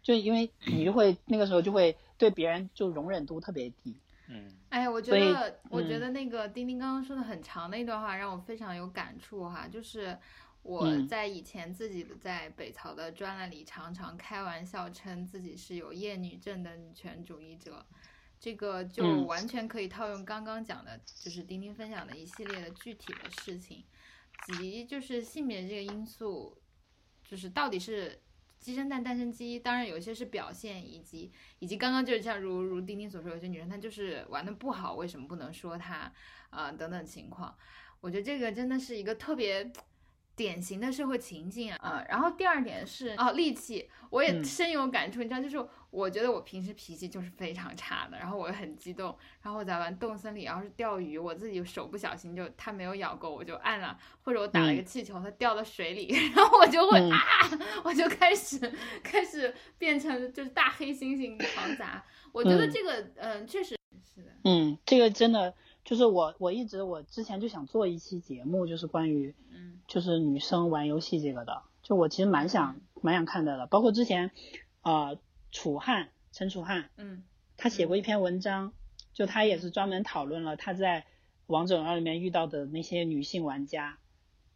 [0.00, 3.94] 就因为你就会那个时候就会对别人就容忍度特别低。
[4.28, 9.68] 嗯，哎呀，我觉得，我觉嗯得那个丁丁刚刚说的很长的一段话，让我非常有感触哈。
[9.70, 10.16] 就是
[10.62, 17.86] 我嗯在以前自己在北曹的专栏里，常常开玩笑称自己是有厌女症的女权主义者。
[18.40, 23.82] 这个就嗯完全可以套用刚刚讲的，就是丁丁分享的一系列的具体的事情，
[24.46, 26.56] 及就是性别这个因素，
[27.24, 28.20] 就是到底是
[28.60, 36.12] 鸡生蛋，蛋生鸡，当然有一些是表现，以及以及刚刚就是像如如丁丁所说，有些女生她就是玩的不好，为什么不能说她
[36.50, 37.56] 啊、等等情况，
[38.00, 39.72] 我觉得这个真的是一个特别。
[40.38, 44.44] 典型的社会情境啊，啊然后第二点是哦，戾气，我也嗯。
[44.44, 45.20] 深有感触。
[45.20, 57.10] 你知道，就是我觉得我平时脾气就是非常差的，然后我又很激动，然后我在玩动森里，要是钓鱼，我自己手不小心就它没有咬够，我就按了，或者我打了一个气球，它掉到水里， 然后我就会、嗯。
[57.10, 57.18] 啊，
[57.82, 58.72] 我就开始
[59.02, 62.04] 开始变成就是大黑猩猩狂砸。
[62.32, 62.70] 我觉得嗯。
[62.70, 63.76] 这个嗯、确实
[64.14, 65.52] 是的，嗯，这个真的
[65.88, 69.80] 就是我我一直我之前就想做一期节目，就是关于嗯。
[69.86, 74.30] 就是女生玩游戏这个的，就我其实蛮想蛮想看到的，包括之前
[74.82, 75.18] 呃
[75.50, 77.24] 楚汉陈楚汉嗯
[77.56, 78.74] 他写过一篇文章，
[79.14, 81.06] 就他也是专门讨论了他在
[81.46, 83.96] 王者荣耀里面遇到的那些女性玩家，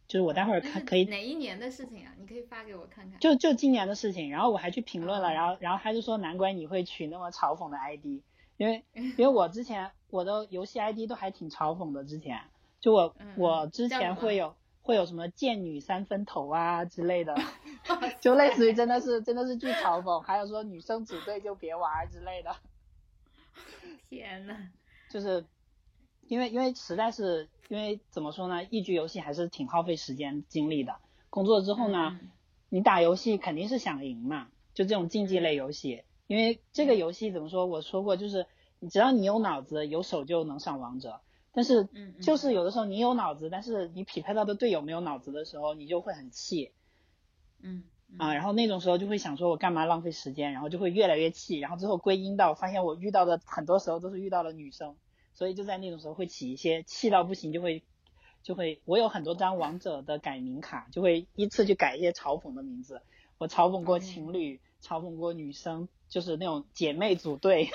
[0.07, 2.13] 就是我待会儿看可以哪一年的事情啊？
[2.19, 3.19] 你可以发给我看看。
[3.19, 5.33] 就就今年的事情，然后我还去评论了，哦。
[5.33, 8.21] 然后然后他就说难怪你会取那么嘲讽的 ID，
[8.57, 12.39] 因为因为我之前我的游戏 ID 都还挺嘲讽的，之前
[12.79, 17.35] 就我嗯我之前会有会有什么贱女三分头啊之类的
[18.21, 22.55] 就类似于真的是真的是巨嘲讽，还有说女生组队就别玩儿之类的，
[24.09, 24.55] 天呐，
[25.09, 25.45] 就是
[26.27, 30.95] 因为因为实在是因为怎么说呢，一局游戏还是挺耗费时间精力的，
[31.31, 32.17] 工作之后呢。
[32.21, 32.29] 嗯
[32.69, 37.67] 你打游戏肯定是想赢嘛，就这种竞技类游戏，因为这个游戏怎么说？
[37.67, 38.47] 我说过，就是你
[38.89, 41.21] 只要你有脑子、有手就能上王者。
[41.55, 41.87] 但是
[42.19, 46.71] 就是有的时候你有脑子，但是你匹配到的队友没有脑子的时候，你就会很气
[47.61, 48.33] 嗯嗯啊。
[48.33, 50.51] 然后那种时候就会想说，我干嘛浪费时间？
[50.51, 54.95] 然后就会越来越气，然后最后归因到发现我遇到的很多时候都是遇到了女生，
[55.35, 57.83] 所以就在那种时候会起一些气到不行，就会
[58.41, 63.03] 就会，我有很多张王者的改名卡，就会依次去改一些嘲讽的名字。
[63.37, 67.69] 我嘲讽过情侣，嘲讽过女生，就是那种姐妹组队。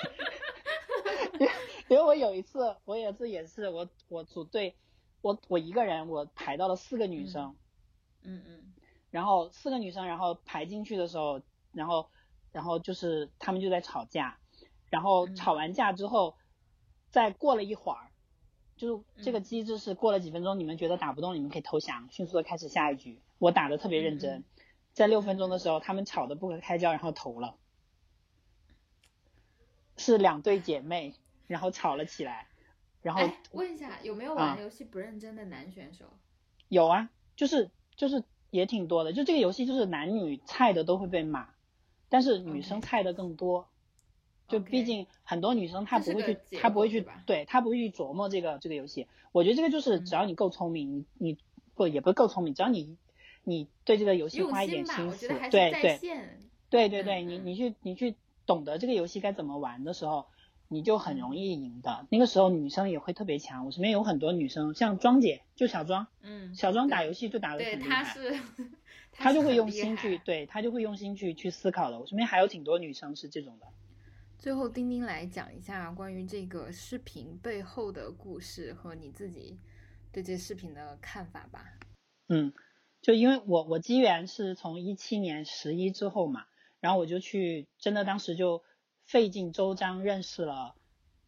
[1.89, 4.75] 因为我有一次，我有一次也是我我组队，
[5.21, 7.55] 我我一个人我排到了四个女生，
[8.21, 8.73] 嗯嗯
[9.09, 12.09] 然后四个女生，然后排进去的时候，然后
[12.51, 14.37] 然后就是他们就在吵架，
[14.89, 16.35] 然后嗯吵完架之后，
[17.09, 18.11] 再过了一会儿，
[18.77, 23.21] 就是这个嗯机制是过了几分钟，你们觉得打不动，你们可以投降，迅速的开始下一局。
[23.39, 24.43] 我打的特别认真，嗯
[24.93, 27.55] 在六分钟的时候，他们吵得不可开交，然后投了，
[29.95, 31.13] 是两对姐妹，
[31.49, 32.47] 然后吵了起来，
[33.01, 36.05] 然后哎，问一下，有没有啊玩游戏不认真的男选手？
[36.67, 41.49] 有啊，就是就是也挺多的，就这个游戏就是男女菜的都会被骂，
[42.07, 43.67] 但是女生菜的更多。
[44.47, 49.07] 就毕竟很多女生她不会去，她不会去对她不会去琢磨这个这个游戏。
[49.31, 51.37] 我觉得这个就是嗯只要你够聪明，你你
[51.73, 52.95] 不也不是够聪明，只要你
[53.43, 55.99] 你对这个游戏花一点心思对对。
[56.71, 60.27] 对对对，你你去你去懂得这个游戏该怎么玩的时候，
[60.69, 62.07] 你就很嗯容易赢的。
[62.09, 68.39] 那个时候女生也会特别强，我身边有很多女生，像庄姐，就小庄，嗯，小庄打游戏就打得对，很厉 害，他是，
[69.11, 71.99] 她就会用心去，对她就会用心去去思考的。
[71.99, 73.67] 我身边还有挺多女生是这种的。
[74.37, 79.59] 最后，丁丁来讲一下关于这个视频背后的故事和你自己
[80.13, 81.65] 对这视频的看法吧。
[82.29, 82.53] 嗯，
[83.01, 86.45] 就因为我我机缘是从一七年十一之后嘛，
[86.79, 88.63] 然后我就去，真的当时就
[89.09, 90.75] 费尽周章认识了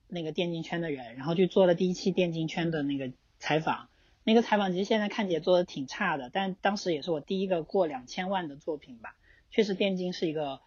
[0.08, 3.90] 那个电竞圈的人，然后去做了第一期电竞圈的那个采访。
[4.24, 9.16] 那个采访其实现在看起来做的挺差的，但当时也是我第一个过两千万的作品吧。
[9.50, 10.60] 确实，电竞是一个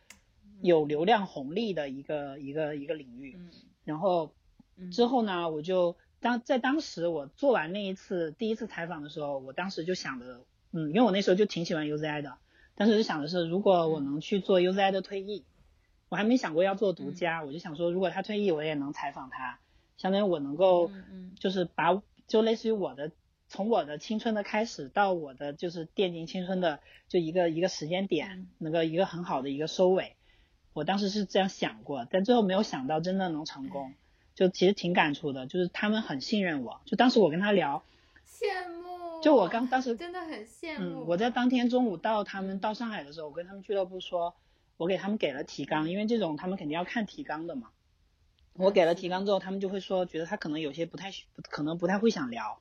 [0.60, 3.36] 有流量红利的一个一个一个领域。
[3.38, 3.48] 嗯
[3.84, 4.32] 然后
[4.76, 10.40] 嗯之后呢，我就当在当时我做完那一次第一次采访的时候，我当时就想着，
[10.72, 12.38] 嗯，因为我那时候就挺喜欢 UZI 的，
[12.74, 15.44] 当时就想的是，如果我能去做 UZI 的退役，
[16.08, 19.58] 我还没想过要做独家，我就想说，如果他退役，我也能采访他，
[19.96, 20.90] 相当于我能够
[21.38, 23.10] 就是把就类似于我的
[23.48, 30.16] 从我的青春的开始到我的就是电竞青春的就一个一个时间点嗯，能够一个很好的一个收尾。
[30.72, 33.94] 我当时是这样想过，但最后没有想到真的能成功，
[34.34, 35.46] 就其实挺感触的。
[35.46, 37.84] 就是他们很信任我，就当时我跟他聊，
[38.26, 39.22] 羡慕。
[39.22, 41.04] 就我刚当时真的很羡慕。
[41.04, 44.34] 嗯，我在当天中午到他们到上海的时候，我跟他们俱乐部说，
[44.76, 47.70] 我给他们给了提纲，因为这种他们肯定要看提纲的嘛。
[48.54, 51.10] 我给了提纲之后，他们就会说，觉得他可能有些不太
[51.50, 52.60] 可能不太会想聊，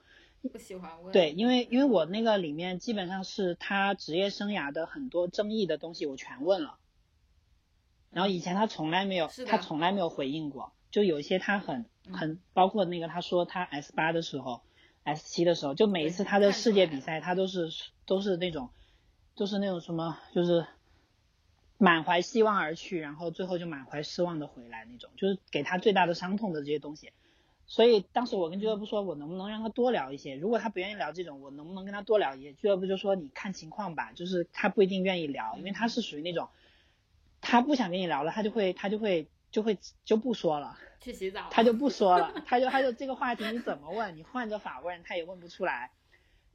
[0.51, 1.13] 不喜欢问。
[1.13, 6.77] 对，因为因为我那个里面基本上是他职业生涯的很多争议的东西，我全问了。
[8.09, 14.61] 然后以前他从来没有，他从来没有回应过，就有一些他很嗯很，包括那个他说他 S 八的时候
[15.03, 17.69] ，S 七的时候，就每一次他的世界比赛，他都是
[18.05, 18.69] 都是那种，
[19.35, 20.65] 都是那种什么，就是
[21.83, 27.11] 满怀希望而去，然后最后就满怀失望的回来那种，就是给他最大的伤痛的这些东西。
[27.65, 30.37] 所以当时我跟俱乐部说，我能不能让他多聊一些？
[30.37, 32.53] 如果他不愿意聊这种，我能不能跟他多聊一些？
[32.53, 36.47] 俱乐部就说你看情况吧，就是他不一定愿意聊，因为他是属于那种，
[37.41, 45.91] 他不想跟你聊了，他就会他就会就会就不说了，去洗澡，他就不说了， 他就他就这个话题你怎么问，你换着法问他也问不出来。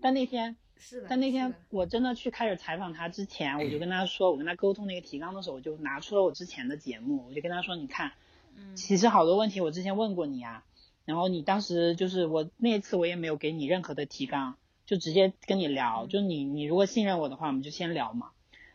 [0.01, 8.13] 但那天是的，但那天我真的去开始采访他之前，我就跟他说，我跟他沟通那个提纲的时候，我就拿出了我之前的节目，我就跟他说，你看，
[8.57, 8.77] 嗯。
[8.77, 10.65] 其实好多问题我之前问过你啊，
[11.05, 14.57] 然后你当时就是我那一次我也没有给你任何的提纲，
[14.87, 16.09] 就直接跟你聊，嗯。
[16.09, 18.31] 就你你如果信任我的话，我们就先聊嘛。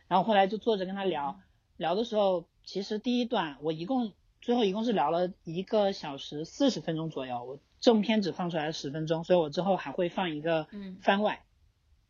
[0.06, 1.40] 然后后来就坐着跟他聊，
[1.76, 10.98] 聊的时候，其实第一段我一共最后一共是聊了一个小时四十分钟左右，我正片只放出来了十分钟，所以我之后还会放一个嗯。
[11.00, 11.42] 番外，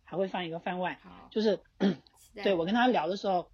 [0.05, 1.01] 还会放一个番外，
[1.31, 1.61] 就是
[2.43, 3.51] 对我跟他聊的时候，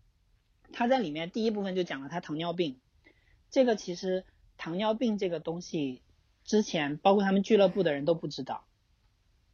[0.72, 2.78] 他在里面第一部分就讲了他糖尿病，
[3.50, 4.24] 这个其实
[4.58, 6.02] 糖尿病这个东西
[6.44, 8.64] 之前包括他们俱乐部的人都不知道，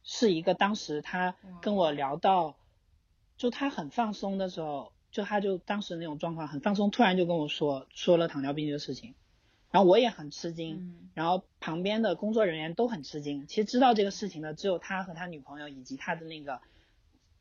[0.03, 2.57] 是一个当时他跟我聊到，
[3.37, 9.15] 就他很放松的时候，就他就当时那种状况很放松，突然就跟我说说了糖尿病这个事情，
[9.71, 11.09] 然后我也很吃惊，嗯。
[11.13, 13.47] 然后旁边的工作人员都很吃惊。
[13.47, 16.61] 其实知道这个事情的只有他和他女朋友以及他的那个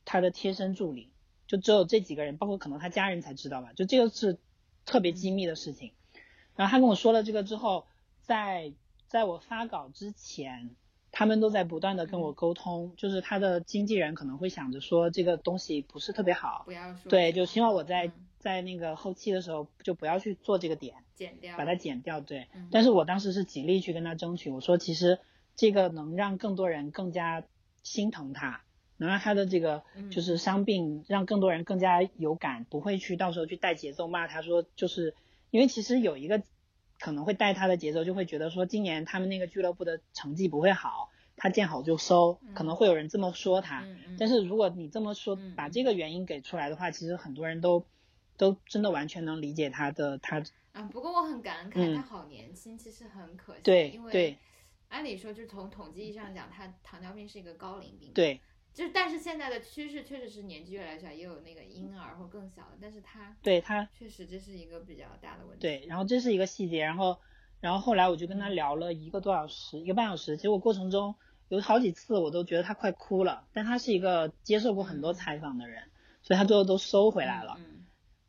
[0.06, 1.10] 他的贴身助理，
[1.46, 3.74] 就只有这几个人，包括可能他家人才知道吧。
[3.74, 4.38] 就这个是
[4.86, 5.92] 特别机密的事情。
[6.54, 7.86] 然后他跟我说了这个之后，
[8.22, 8.72] 在
[9.06, 10.70] 在我发稿之前，
[11.12, 20.94] 他们都在不断的跟我沟通，就是他的经纪人可能会想着说这个东西不是特别好，不要说对，就希望我在嗯在那个后期的时候就不要去做这个点。
[21.16, 22.68] 剪掉，把它剪掉，对嗯。
[22.70, 25.18] 但是我当时是极力去跟他争取，我说其实
[25.54, 27.42] 这个能让更多人更加
[27.82, 28.60] 心疼他，
[28.98, 30.10] 能让他的这个嗯。
[30.10, 35.14] 就是伤病让更多人更加有感，不会去到时候去带节奏骂他说，就是
[35.50, 36.42] 因为其实有一个
[36.98, 43.86] 可能会带他的节奏，就会觉得说今年他们那个俱乐部的成绩不会好，他见好就收，可能会有人这么说他。
[44.18, 47.84] 但是如果你这么说嗯，把这个原因给出来的话，其实很多人都
[48.36, 50.42] 都真的完全能理解他的他
[50.72, 54.38] 啊，不过我很感慨，嗯他好年轻，其实很可惜，对因为对。
[54.88, 58.40] 按理说，就是从统计意义上讲，他糖尿病是一个高龄病，，对
[58.76, 67.18] 就是但是现在的趋势确实是年纪越来越小，也有那个婴儿或更小的，但是他对他确实这是一个比较大的问题，对，然后这是一个细节，然后
[67.58, 71.14] 然后后来我就跟他聊了一个多小时，一个半小时，结果过程中
[71.48, 75.14] 有好几次我都觉得他快哭了，但他是一个接受过很多嗯。
[75.14, 75.90] 采访的人，
[76.22, 77.58] 所以他最后都收回来了。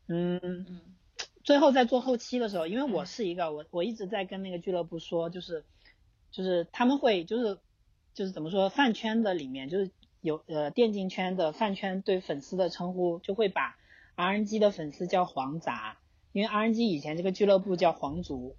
[0.07, 0.95] 嗯嗯，嗯。
[1.43, 3.05] 最后在做后期的时候，因为我嗯。
[3.05, 5.65] 是一个我我一直在跟那个俱乐部说，就是
[6.31, 7.59] 就是他们会就是
[8.13, 9.91] 就是怎么说饭圈的里面就是
[10.21, 13.77] 有呃电竞圈的饭圈对粉丝的称呼就会把
[14.15, 15.97] RNG 的粉丝叫黄杂，
[16.31, 18.55] 因为 RNG 以前这个俱乐部叫皇族，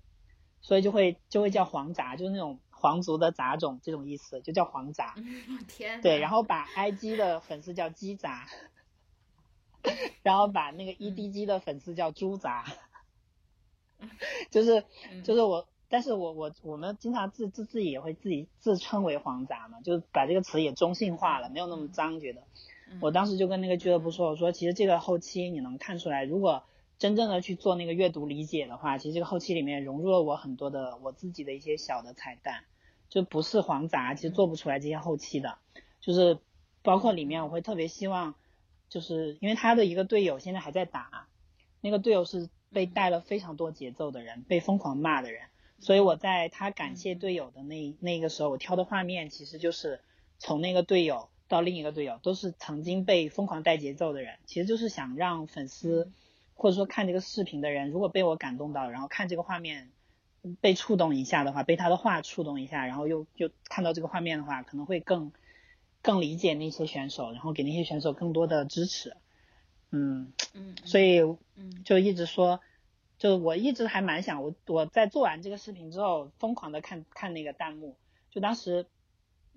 [0.61, 5.15] 所以就会就会叫黄杂，就是那种皇族的杂种这种意思，就叫黄杂。
[5.19, 8.47] 嗯， 天，对，然后把 IG 的粉丝叫鸡杂，
[10.23, 12.65] 然后把那个 EDG 的粉丝叫猪杂，
[14.51, 15.23] 就是嗯。
[15.25, 22.43] 就是我，但是我我我们经常自自自己也会自己自称为黄杂嘛，就是把这个词也中性化了，没有那么脏，觉得。
[22.91, 22.99] 嗯。
[23.01, 26.64] 我当时就跟那个俱乐部说，我说其实这个后期你能看出来，如果
[26.99, 32.64] 真正的去做那个阅读理解的话，其实这个后期里面融入了我很多的我自己的一些小的彩蛋，
[33.09, 35.59] 就不是黄杂，其实做不出来这些后期的，
[36.01, 36.39] 就是
[36.82, 38.34] 包括里面我会特别希望，
[38.89, 41.28] 就是因为他的一个队友现在还在打，
[41.80, 45.43] 那个队友是被带了非常多节奏的人，被疯狂骂的人，
[45.81, 50.01] 所以我在他感谢队友的那那个时候，我挑的画面其实就是
[50.39, 56.11] 从那个队友到另一个队友，都是曾经被疯狂带节奏的人，其实就是想让粉丝
[56.55, 59.91] 或者说看这个视频的人，如果被我感动到，然后看这个画面
[60.61, 65.33] 被触动一下的话，被他的话触动一下，然后又又看到这个画面的话，可能会更
[66.03, 69.16] 更理解那些选手，然后给那些选手更多的支持。
[69.91, 71.20] 嗯，嗯，所以
[71.55, 71.83] 嗯。
[71.85, 72.61] 就一直说，
[73.19, 77.97] 就我一直还蛮想，我我在做完这个视频之后，疯狂的看看那个弹幕，
[78.31, 78.87] 就当时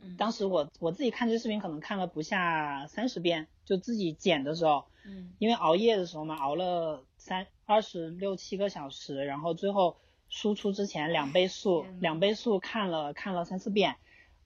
[0.01, 0.17] 嗯。
[0.17, 5.33] 当时我我自己看这视频可能看了不下三十遍，就自己剪的时候，嗯。
[5.37, 9.97] 因为熬夜的时候嘛，熬了三二十六七个小时，然后最后
[10.27, 13.95] 输出之前两倍速两倍速看了看了三四遍。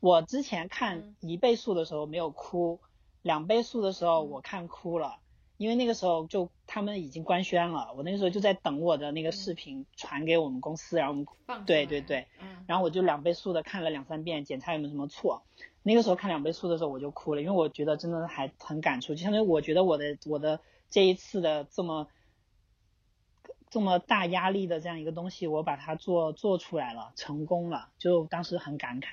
[0.01, 1.15] 我之前看嗯。
[1.21, 2.81] 一倍速的时候没有哭，
[3.21, 4.29] 两倍速的时候嗯。
[4.29, 5.19] 我看哭了，
[5.55, 12.63] 因为那个时候就他们已经官宣了，我那个时候就在等我的那个视频传给我们公司，然后我们对对对，嗯。
[12.67, 15.43] 然后我就两倍速的看了两三遍，检查有没有什么错。
[15.83, 20.59] 那个时候看两倍速的时候我就哭了，因为我觉得真的还很感触，就相当于我觉得我的我的
[20.89, 22.07] 这一次的这么
[23.69, 29.07] 这么大压力的这样一个东西，我把它做做出来了，成功了，就当时很感慨。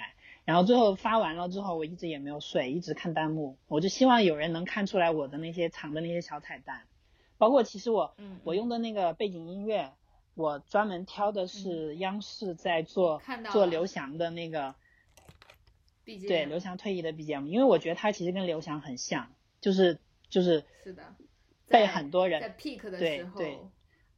[0.45, 6.83] 然后最后发完了之后，我一直也没有睡，一直看弹幕，我就希望有人能看出来我的那些藏的那些小彩蛋，
[7.43, 9.93] 包括其实我嗯我用的那个背景音乐，
[10.37, 14.77] 我专门挑的是央视在做嗯看到做刘翔的那个。
[16.05, 21.17] BGM 对刘翔退役的 BGM，因为我觉得他其实跟刘翔很像，就是就是是的，
[21.67, 23.59] 被在很多人在 peak 的时候对，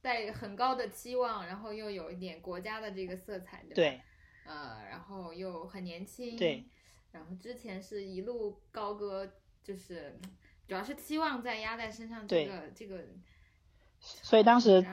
[0.03, 3.75] 带很高的期望，然后又有一点国家的这个色彩，对吧？
[3.75, 4.01] 对
[4.45, 6.65] 呃，然后又很年轻，对，
[7.13, 9.31] 然后之前是一路高歌，
[9.63, 10.19] 就是
[10.67, 13.05] 主要是期望在压在身上，这个这个，
[14.01, 14.85] 所以当时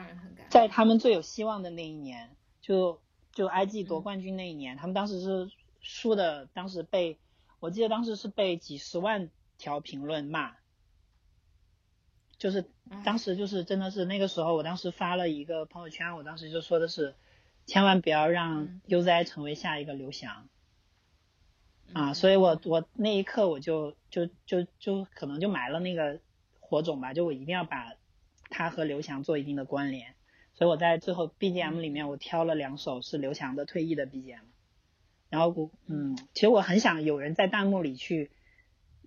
[0.50, 3.00] 在他们最有希望的那一年，就
[3.32, 5.50] 就 IG 夺嗯冠军那一年，他们当时是
[5.80, 7.18] 输的，当时被
[7.58, 10.56] 我记得当时是被几十万条评论骂，
[12.36, 12.68] 就是
[13.04, 17.14] 当时就是真的是那个时候，我当时发了一个朋友圈，我当时就说的是，
[17.64, 20.48] 千万不要让嗯 UZI 成为下一个刘翔。
[21.94, 26.20] 啊，嗯所以我我那一刻我就就就就可能就埋了那个
[26.60, 27.94] 火种吧，就我一定要把
[28.50, 30.14] 他和刘翔做一定的关联，
[30.54, 34.44] 所以我在最后 BGM 里面我挑了两首是刘翔的退役的 BGM，
[35.30, 38.30] 然后我嗯，其实我很想有人在弹幕里去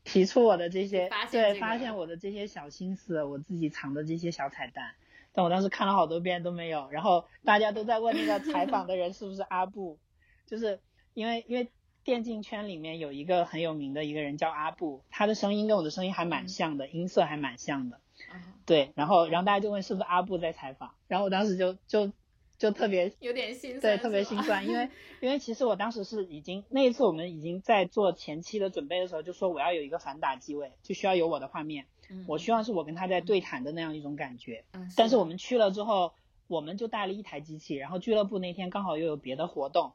[0.03, 4.93] 提出我的这些发现对这个发现我的这些小心思，我自己藏的这些小彩蛋，
[5.33, 9.97] 但我当时看了好多遍都没有，然后大家都在问那个采访的人是不是阿布，
[10.45, 10.79] 就是
[11.13, 11.71] 因为因为
[12.05, 17.97] 电竞圈里面有一个很有名的一个人叫阿布，他的声音跟我的声音还蛮嗯像的，音色还蛮像的。
[18.31, 22.11] 啊对，然后然后大家就问是不是阿布在采访，然后我当时就就
[22.59, 24.87] 就特别 有点心酸，对特别心酸，因为
[25.19, 34.63] 因为其实我当时是已经那一次我们已经在做前期的准备的时候，就说我要有一个反打机位，就需要有我的画面，嗯我希望是我跟他在对谈的那样一种感觉。
[34.73, 36.13] 嗯但是我们去了之后，
[36.45, 39.93] 我们就带了一台机器，然后俱乐部那天刚好又有别的活动，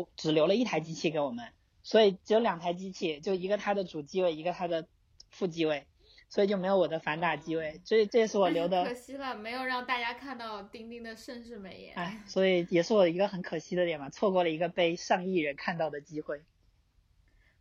[0.00, 1.48] 我只留了一台机器给我们，
[1.82, 4.86] 所以只有两台机器，就一个它的主机位，一个它的
[5.30, 5.86] 副机位，
[6.28, 11.94] 所以就没有我的反打机位，所以这也是我留的 可，惜了，没有让大家看到丁丁的盛世美颜。
[11.94, 16.42] 哎，所以也是我一个很可惜的点嘛，错过了一个被上亿人看到的机会。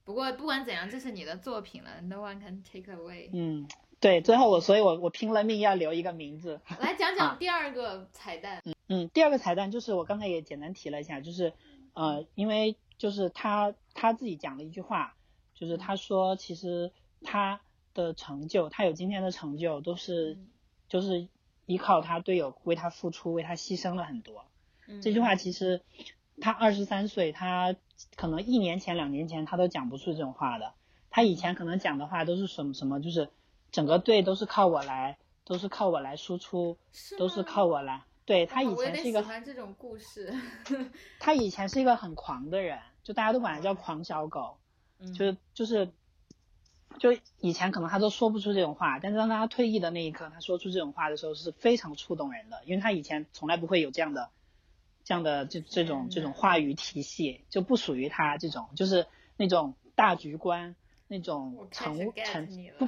[0.04, 3.30] 不过不管怎样，这是你的作品了，No one can take away。
[3.32, 3.68] 嗯，
[4.00, 6.60] 对，最后我，所以我我拼了命要留一个名字。
[6.80, 8.62] 来讲啊讲第二个彩蛋。
[8.66, 11.54] 嗯嗯，第二个彩蛋就是我刚才也简单提了一下，就是
[11.94, 15.16] 呃，因为就是他他自己讲了一句话，
[15.54, 16.92] 就是他说其实
[17.24, 17.62] 他
[17.94, 20.48] 的成就，他有今天的成就，都是嗯
[20.88, 21.28] 就是
[21.66, 24.46] 依靠他队友为他付出，为他牺牲了很多。
[24.88, 25.82] 嗯这句话其实
[26.42, 27.76] 他二十三岁，他
[28.16, 30.74] 可能一年前、两年前他都讲不出这种话的。
[31.12, 33.30] 他以前可能讲的话都是什么什么，就是
[33.72, 38.04] 整个队都是靠我来，都是靠我来输出，是都是靠我来。
[38.30, 40.32] 对他以前是一个喜欢这种故事，
[41.20, 44.60] 他以前是一个很狂的人，就大家都管他叫狂小狗，
[45.00, 45.92] 嗯就是就是
[47.00, 54.30] 就以前可能他都说不出这种话，但是当他退役的那一刻，他说出这种话的时候是非常触动人的，因为他以前从来不会有这样的
[55.04, 59.08] 这样的这这种这种话语体系，就不属于他这种，就是
[59.38, 60.76] 那种大局观，
[61.08, 62.88] 那种沉沉不。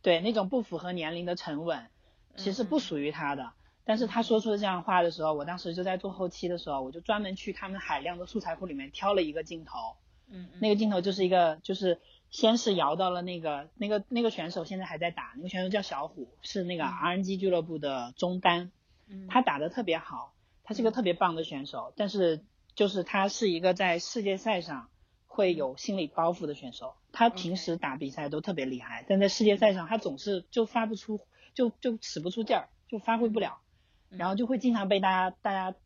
[0.00, 1.88] 对那种不符合年龄的沉稳，
[2.36, 3.52] 其实不嗯属于他的。
[3.86, 9.96] 但是他说出这样的话的时候，我当时就在做后期的时候，我就专门去他们海量的素材库里面挑了一个镜头，
[10.28, 10.58] 嗯嗯。
[10.60, 16.90] 那个镜头就是一个就是先是摇到了那个那个那个选手现在还在打，那个选手叫小虎，是那个嗯。
[17.22, 18.72] RNG 俱乐部的中单，
[19.08, 19.28] 嗯。
[19.28, 20.34] 他打的特别好，
[20.64, 24.88] 他是个特别棒的选手，但是就是他是一个在世界赛上
[25.26, 31.20] 会有心理包袱的选手，他平时打比赛都特别厉害，但在世界赛上他总是就发不出，
[31.54, 33.65] 就就使不出劲儿，就发挥不了，嗯
[34.10, 35.76] 然后就会经常被大家大家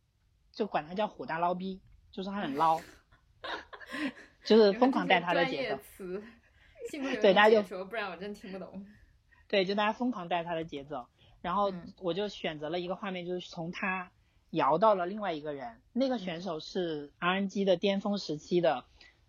[0.52, 2.80] 就管他叫虎大捞逼，就是他很捞，
[4.44, 5.78] 就是疯狂带他的节奏。
[7.20, 8.84] 对大家就说，不然我真听不懂。
[9.46, 11.06] 对，就大家疯狂带他的节奏，
[11.40, 14.10] 然后嗯我就选择了一个画面，就是从他
[14.50, 18.84] 摇到了另外一个人，那个选手是 RNG 的巅峰时期的，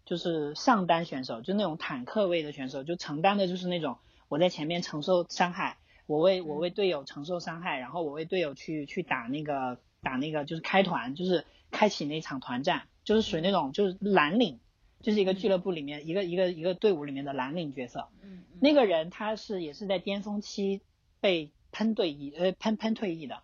[0.05, 5.77] 就是上单选手，就那种坦克位的选手，就承担的就是那种我在前面承受伤害，
[6.11, 14.59] 我为我为队友承受伤害，然后我为队友去去打那个打那个就是开团，就是开启那场团战，就是属于那种就是蓝领，
[15.01, 18.09] 就是一个俱乐部里面一个一个一个队伍里面的蓝领角色。
[18.21, 18.59] 嗯，嗯。
[18.59, 20.81] 那个人他是也是在巅峰期
[21.21, 23.41] 被喷退役，呃喷喷退役的，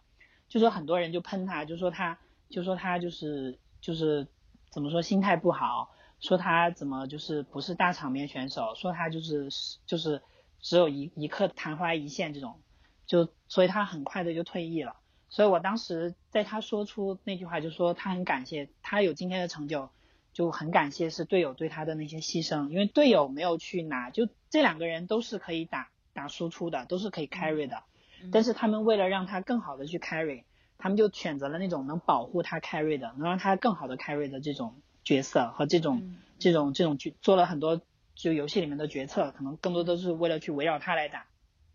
[0.49, 4.27] 就说很多人就喷他，就说他就说他就是就是
[4.69, 5.89] 怎么说心态不好，
[6.19, 9.47] 说他怎么就是不是大场面选手，说他就是
[9.85, 10.21] 就是
[10.61, 12.59] 只有一一刻昙花一现这种，
[13.05, 14.95] 就所以他很快的就退役了。
[15.29, 19.89] 所以我当时在他说出那句话，就说他很感谢他有今天的成就，
[20.33, 27.83] 就很感谢是队友对他的那些牺牲，因为队友没有去拿，就这两个人都是可以打打输出的，都是可以 carry 的，
[28.23, 30.43] 嗯但是他们为了让他更好的去 carry，
[30.77, 37.81] 他们就选择了那种能保护他 carry 的，能让他更好的 carry 的这种角色和这种、嗯这种这种决做了很多
[38.17, 41.25] 就游戏里面的决策，可能更多都是为了去围绕他来打。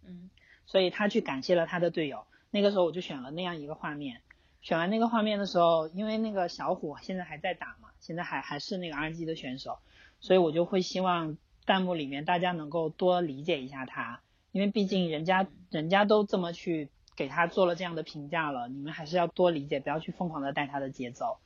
[0.05, 0.29] 嗯
[0.67, 2.25] 所以他去感谢了他的队友。
[2.51, 4.21] 那个时候我就选了那样一个画面。
[4.61, 9.79] 选完那个画面的时候，因为那个小虎现在还在打嘛，现在还还是那个 RNG 的选手，
[10.21, 11.37] 所以我就会希望
[11.67, 14.21] 弹幕里面大家能够多理解一下他，
[14.53, 21.39] 因为毕竟人家人家都这么去给他做了这样的评价了，你们还是要多理解，不要去疯狂的带他的节奏。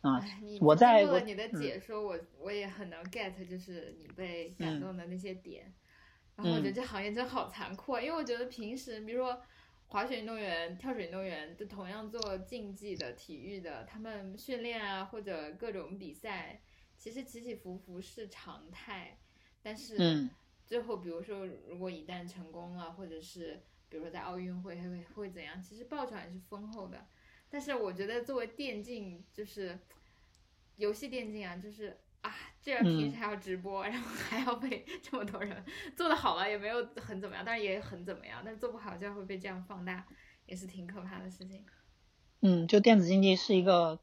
[0.00, 5.74] 啊、哎，你我在我经过了你的嗯解说，我我也很能 get，就是你被感嗯动的那些点。
[6.36, 9.42] 然后我觉得嗯这行业真好残酷啊，因为我觉得平时比如说
[9.86, 16.62] 滑雪运动员、跳水运动员，就同样做竞技的、体育的，他们训练啊或者各种比赛，
[16.96, 19.18] 其实起起伏伏是常态。
[19.60, 20.30] 但是嗯
[20.64, 27.04] 最后，比如说如果一旦成功了，或者是比如说在奥运会会会怎样，其实报酬还是丰厚的。
[27.50, 29.78] 但是我觉得作为电竞，就是
[30.76, 35.64] 游戏电竞啊，就是啊，这样平时还要直播，然后还要被 这么多人
[35.96, 40.06] 做的好了，也没有很怎么样，但是也很怎么样，但是做不好就会被这样放大，
[40.46, 41.64] 也是挺可怕的事情。
[42.40, 43.98] 嗯，就电子竞技是一个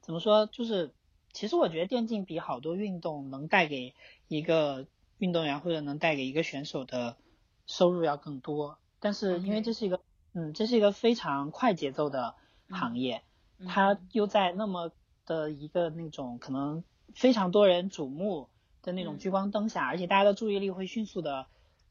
[0.00, 0.46] 怎么说？
[0.46, 0.94] 就是
[1.32, 3.94] 其实我觉得电竞比好多运动能带给
[4.28, 4.86] 一个
[5.18, 7.16] 运动员或者能带给一个选手的
[7.66, 8.78] 收入要更多。
[9.00, 10.00] 但是因为这是一个
[10.32, 12.34] 嗯，这是一个非常快节奏的
[12.70, 13.22] 行业，
[13.66, 14.92] 它又在那么
[15.24, 18.48] 的一个那种可能非常多人瞩目
[18.82, 21.46] 的那种嗯聚光灯下，而且大家的注意力会迅速的、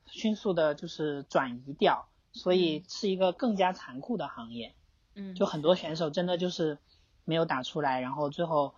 [0.07, 4.73] 迅速的，就是转移掉，所以嗯是一个更加残酷的行业。
[5.15, 6.77] 嗯，就很多选手真的就是
[7.23, 8.75] 没有打出来，然后最后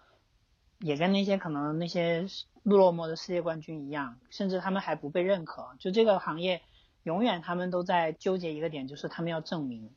[0.80, 2.28] 也跟那些可能那些
[2.62, 5.76] 落寞的世界冠军一样，甚至他们还不被认可。
[5.80, 6.62] 就这个行业，
[7.02, 9.90] 永远他们都在纠结一个点，就是他们要证明，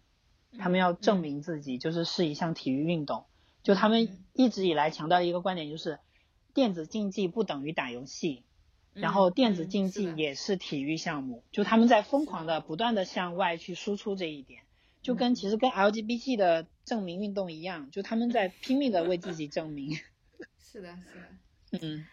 [0.59, 3.25] 他们要证明自己，就是是一项体育运动。
[3.63, 5.99] 就他们嗯一直以来强调一个观点，就是
[6.55, 8.45] 电子竞技不等于打游戏，
[8.95, 14.63] 然后电子竞技也是体育项目，就他们在疯狂的不断的向外去输出这一点，
[15.03, 19.99] 就跟嗯其实跟 LGBT 的证明运动一样，就他们在拼命的为自己证明。
[20.59, 21.81] 是的，是的。
[21.83, 22.07] 嗯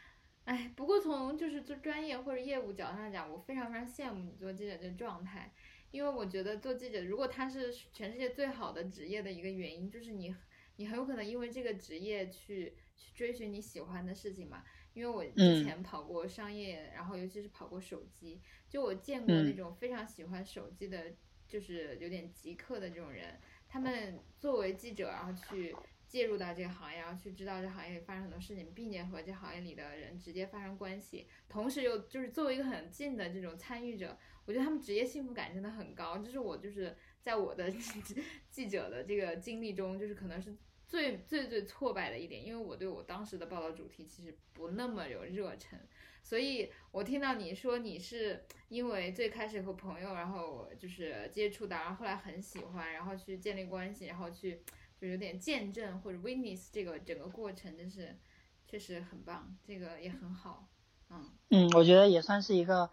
[0.44, 5.52] 哎，不过从就是做专业或者业务角度上讲，我非常非常羡慕你做记者这状态，
[5.92, 10.34] 因为我觉得做记者，如果他是全世界最好的职业的一个原因，就是你
[10.76, 14.64] 你很有可能因为这个职业去去追寻你喜欢的事情嘛。
[14.94, 15.54] 因为我之嗯。
[15.54, 19.56] 前跑过商业，然后尤其是跑过手机，就我见过那嗯。
[19.56, 21.16] 种非常喜欢手机的，
[21.48, 34.18] 就是有点极客的这种人，他们作为记者，然后去介入到这个行业，然后去知道这行业里发生很多事情，并且和这行业里的人直接发生关系，同时又就是作为一个很近的这种参与者，
[34.48, 36.18] 我觉得他们职业幸福感真的很高。
[36.18, 37.70] 这是我就是在我的
[38.50, 40.56] 记者的这个经历中，就是可能是
[40.88, 45.78] 最最最挫败的一点，因为我对我当时的报道主题其实不那么有热忱，
[46.24, 54.62] 所以我听到你说你是因为最开始和朋友，然后就是接触的，然后后来很喜欢，然后去建立关系，然后去
[54.98, 58.18] 就有点见证或者 witness 这个整个过程，真是
[58.65, 60.69] 确实很棒，这个也很好，
[61.10, 62.90] 嗯嗯，我觉得也算是一个，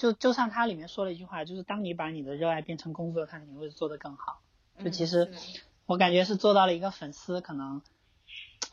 [0.00, 4.40] 就就像他里面说了一句话，就是当你把你的热爱变成工作，他肯定会做得更好。
[4.78, 5.30] 就嗯其实
[5.84, 7.82] 我感觉是做到了一个粉丝可能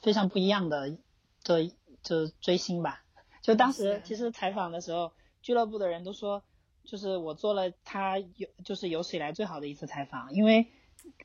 [0.01, 0.97] 非常不一样的
[1.43, 1.69] 的
[2.01, 3.03] 就追星吧。
[3.41, 6.43] 就当时其实采访的时候，俱乐部的人都说，
[6.85, 10.67] 就是我做了他有就是有史以来最好的一次采访，因为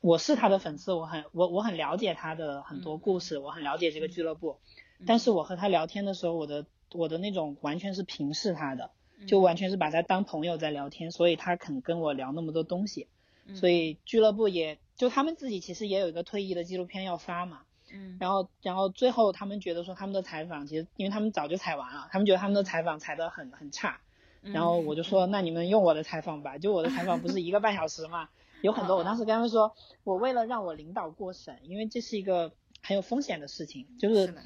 [0.01, 4.59] 我是他的粉丝，我很我我很了解他的很多故事，我很了解这个俱乐部，
[5.07, 8.91] 但是我和他聊天的时候，我的我的那种完全是平视他的，
[9.27, 13.07] 就完全是把他当朋友在聊天，所以他肯跟我聊那么多东西。
[13.55, 18.17] 所以俱乐部也就他们自己其实也有一个退役的纪录片要发嘛，嗯。
[18.19, 23.99] 然后然后最后他们觉得说他们的采访其实因为他们早就采完了，他们觉得他们的采访采得很很差，
[24.43, 24.53] 嗯。
[24.53, 28.29] 然后我就说那你们用我的采访吧，就我的采访不是一个半小时嘛，
[28.61, 29.75] 有很多我当时跟他们说，
[30.05, 34.41] 我为了让我领导过审，因为这是一个很有风险的事情，就是的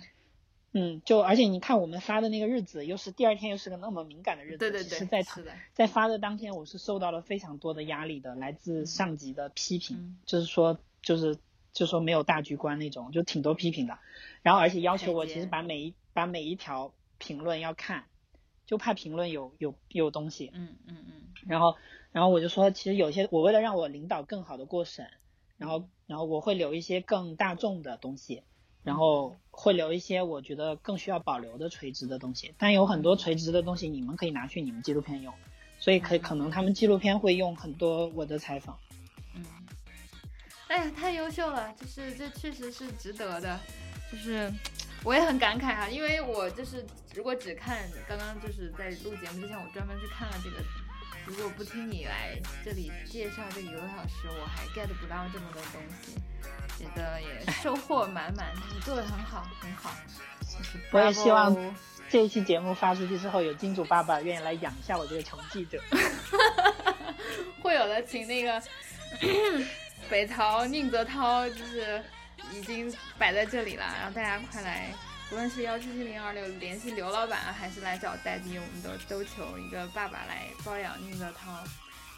[0.79, 5.43] 嗯，就而且你看我们发的那个日子，又是第二天又是个那么敏感的日子，对对对，其实在是，
[5.73, 11.39] 在发的当天，我是受到了非常多的压力的，来自上级的批评，嗯就是说，就是
[11.73, 13.97] 就说没有大局观那种，就挺多批评的。
[14.43, 18.05] 然后而且要求我其实把每一把每一条评论要看，
[18.67, 20.51] 就怕评论有有有东西。
[20.53, 21.13] 嗯嗯嗯
[21.47, 21.75] 然后
[22.11, 25.09] 然后我就说，其实有些我为了让我领导更好的过审，
[25.57, 28.43] 然后然后我会留一些更大众的东西，
[28.83, 32.53] 然后会留一些我觉得更需要保留的垂直的东西。
[32.59, 35.33] 但有很多垂直的东西你们可以拿去你们纪录片用，
[35.79, 38.77] 所以可可能他们纪录片会用很多我的采访。
[39.35, 39.43] 嗯，
[40.67, 43.59] 哎呀，太优秀了，就是这确实是值得的，
[44.11, 44.53] 就是
[45.03, 46.85] 我也很感慨哈、因为我就是
[47.15, 50.57] 如果只看刚刚就是在录节目之前，我专门去看了这个，
[51.27, 56.15] 如果不听你来这里介绍这个一个多小时，我还 get 不到这么多东西，
[56.79, 59.91] 觉得也收获 满满，你做的很好，很好，
[60.91, 61.55] 我也希望
[62.09, 65.81] 这一期节目发出去之后，有金主爸爸愿意来养一下我这个穷记者。
[67.61, 68.63] 会有的，请那个
[70.09, 72.01] 北曹宁泽涛，就是
[72.53, 74.93] 已经摆在这里了，然后大家快来，
[75.31, 81.63] 无论是幺七七零二六联系刘老板，还是来找戴迪，我们都都求一个爸爸来包养宁泽涛。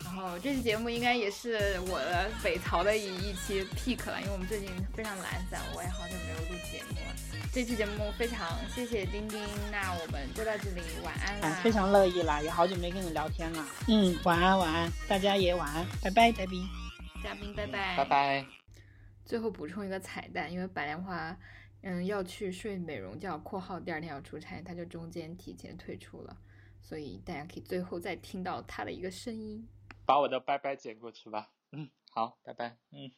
[0.05, 7.15] 然后这期节目应该也是我的北曹的一一期 pick 了，因为我们最近非常懒散，我也好久没有录节目了。
[7.51, 11.49] 这期节目非常谢谢丁丁，那我们就到这里，晚安啦！
[11.49, 13.65] 啊，非常乐意啦，也好久没跟你聊天了。
[13.87, 16.51] 嗯，晚安晚安，大家也晚安，拜拜，拜拜。
[17.23, 18.45] 嘉宾拜拜，拜拜。
[19.25, 21.35] 最后补充一个彩蛋，因为白莲花，
[21.81, 26.37] 嗯，要去睡美容觉（括号第二天要出差），他就中间提前退出了，
[26.81, 29.67] 所以大家可以最后再听到他的一个声音。
[30.05, 31.53] 把我的拜拜剪过去吧。
[31.71, 32.77] 嗯，好，拜拜。
[32.91, 33.11] 嗯。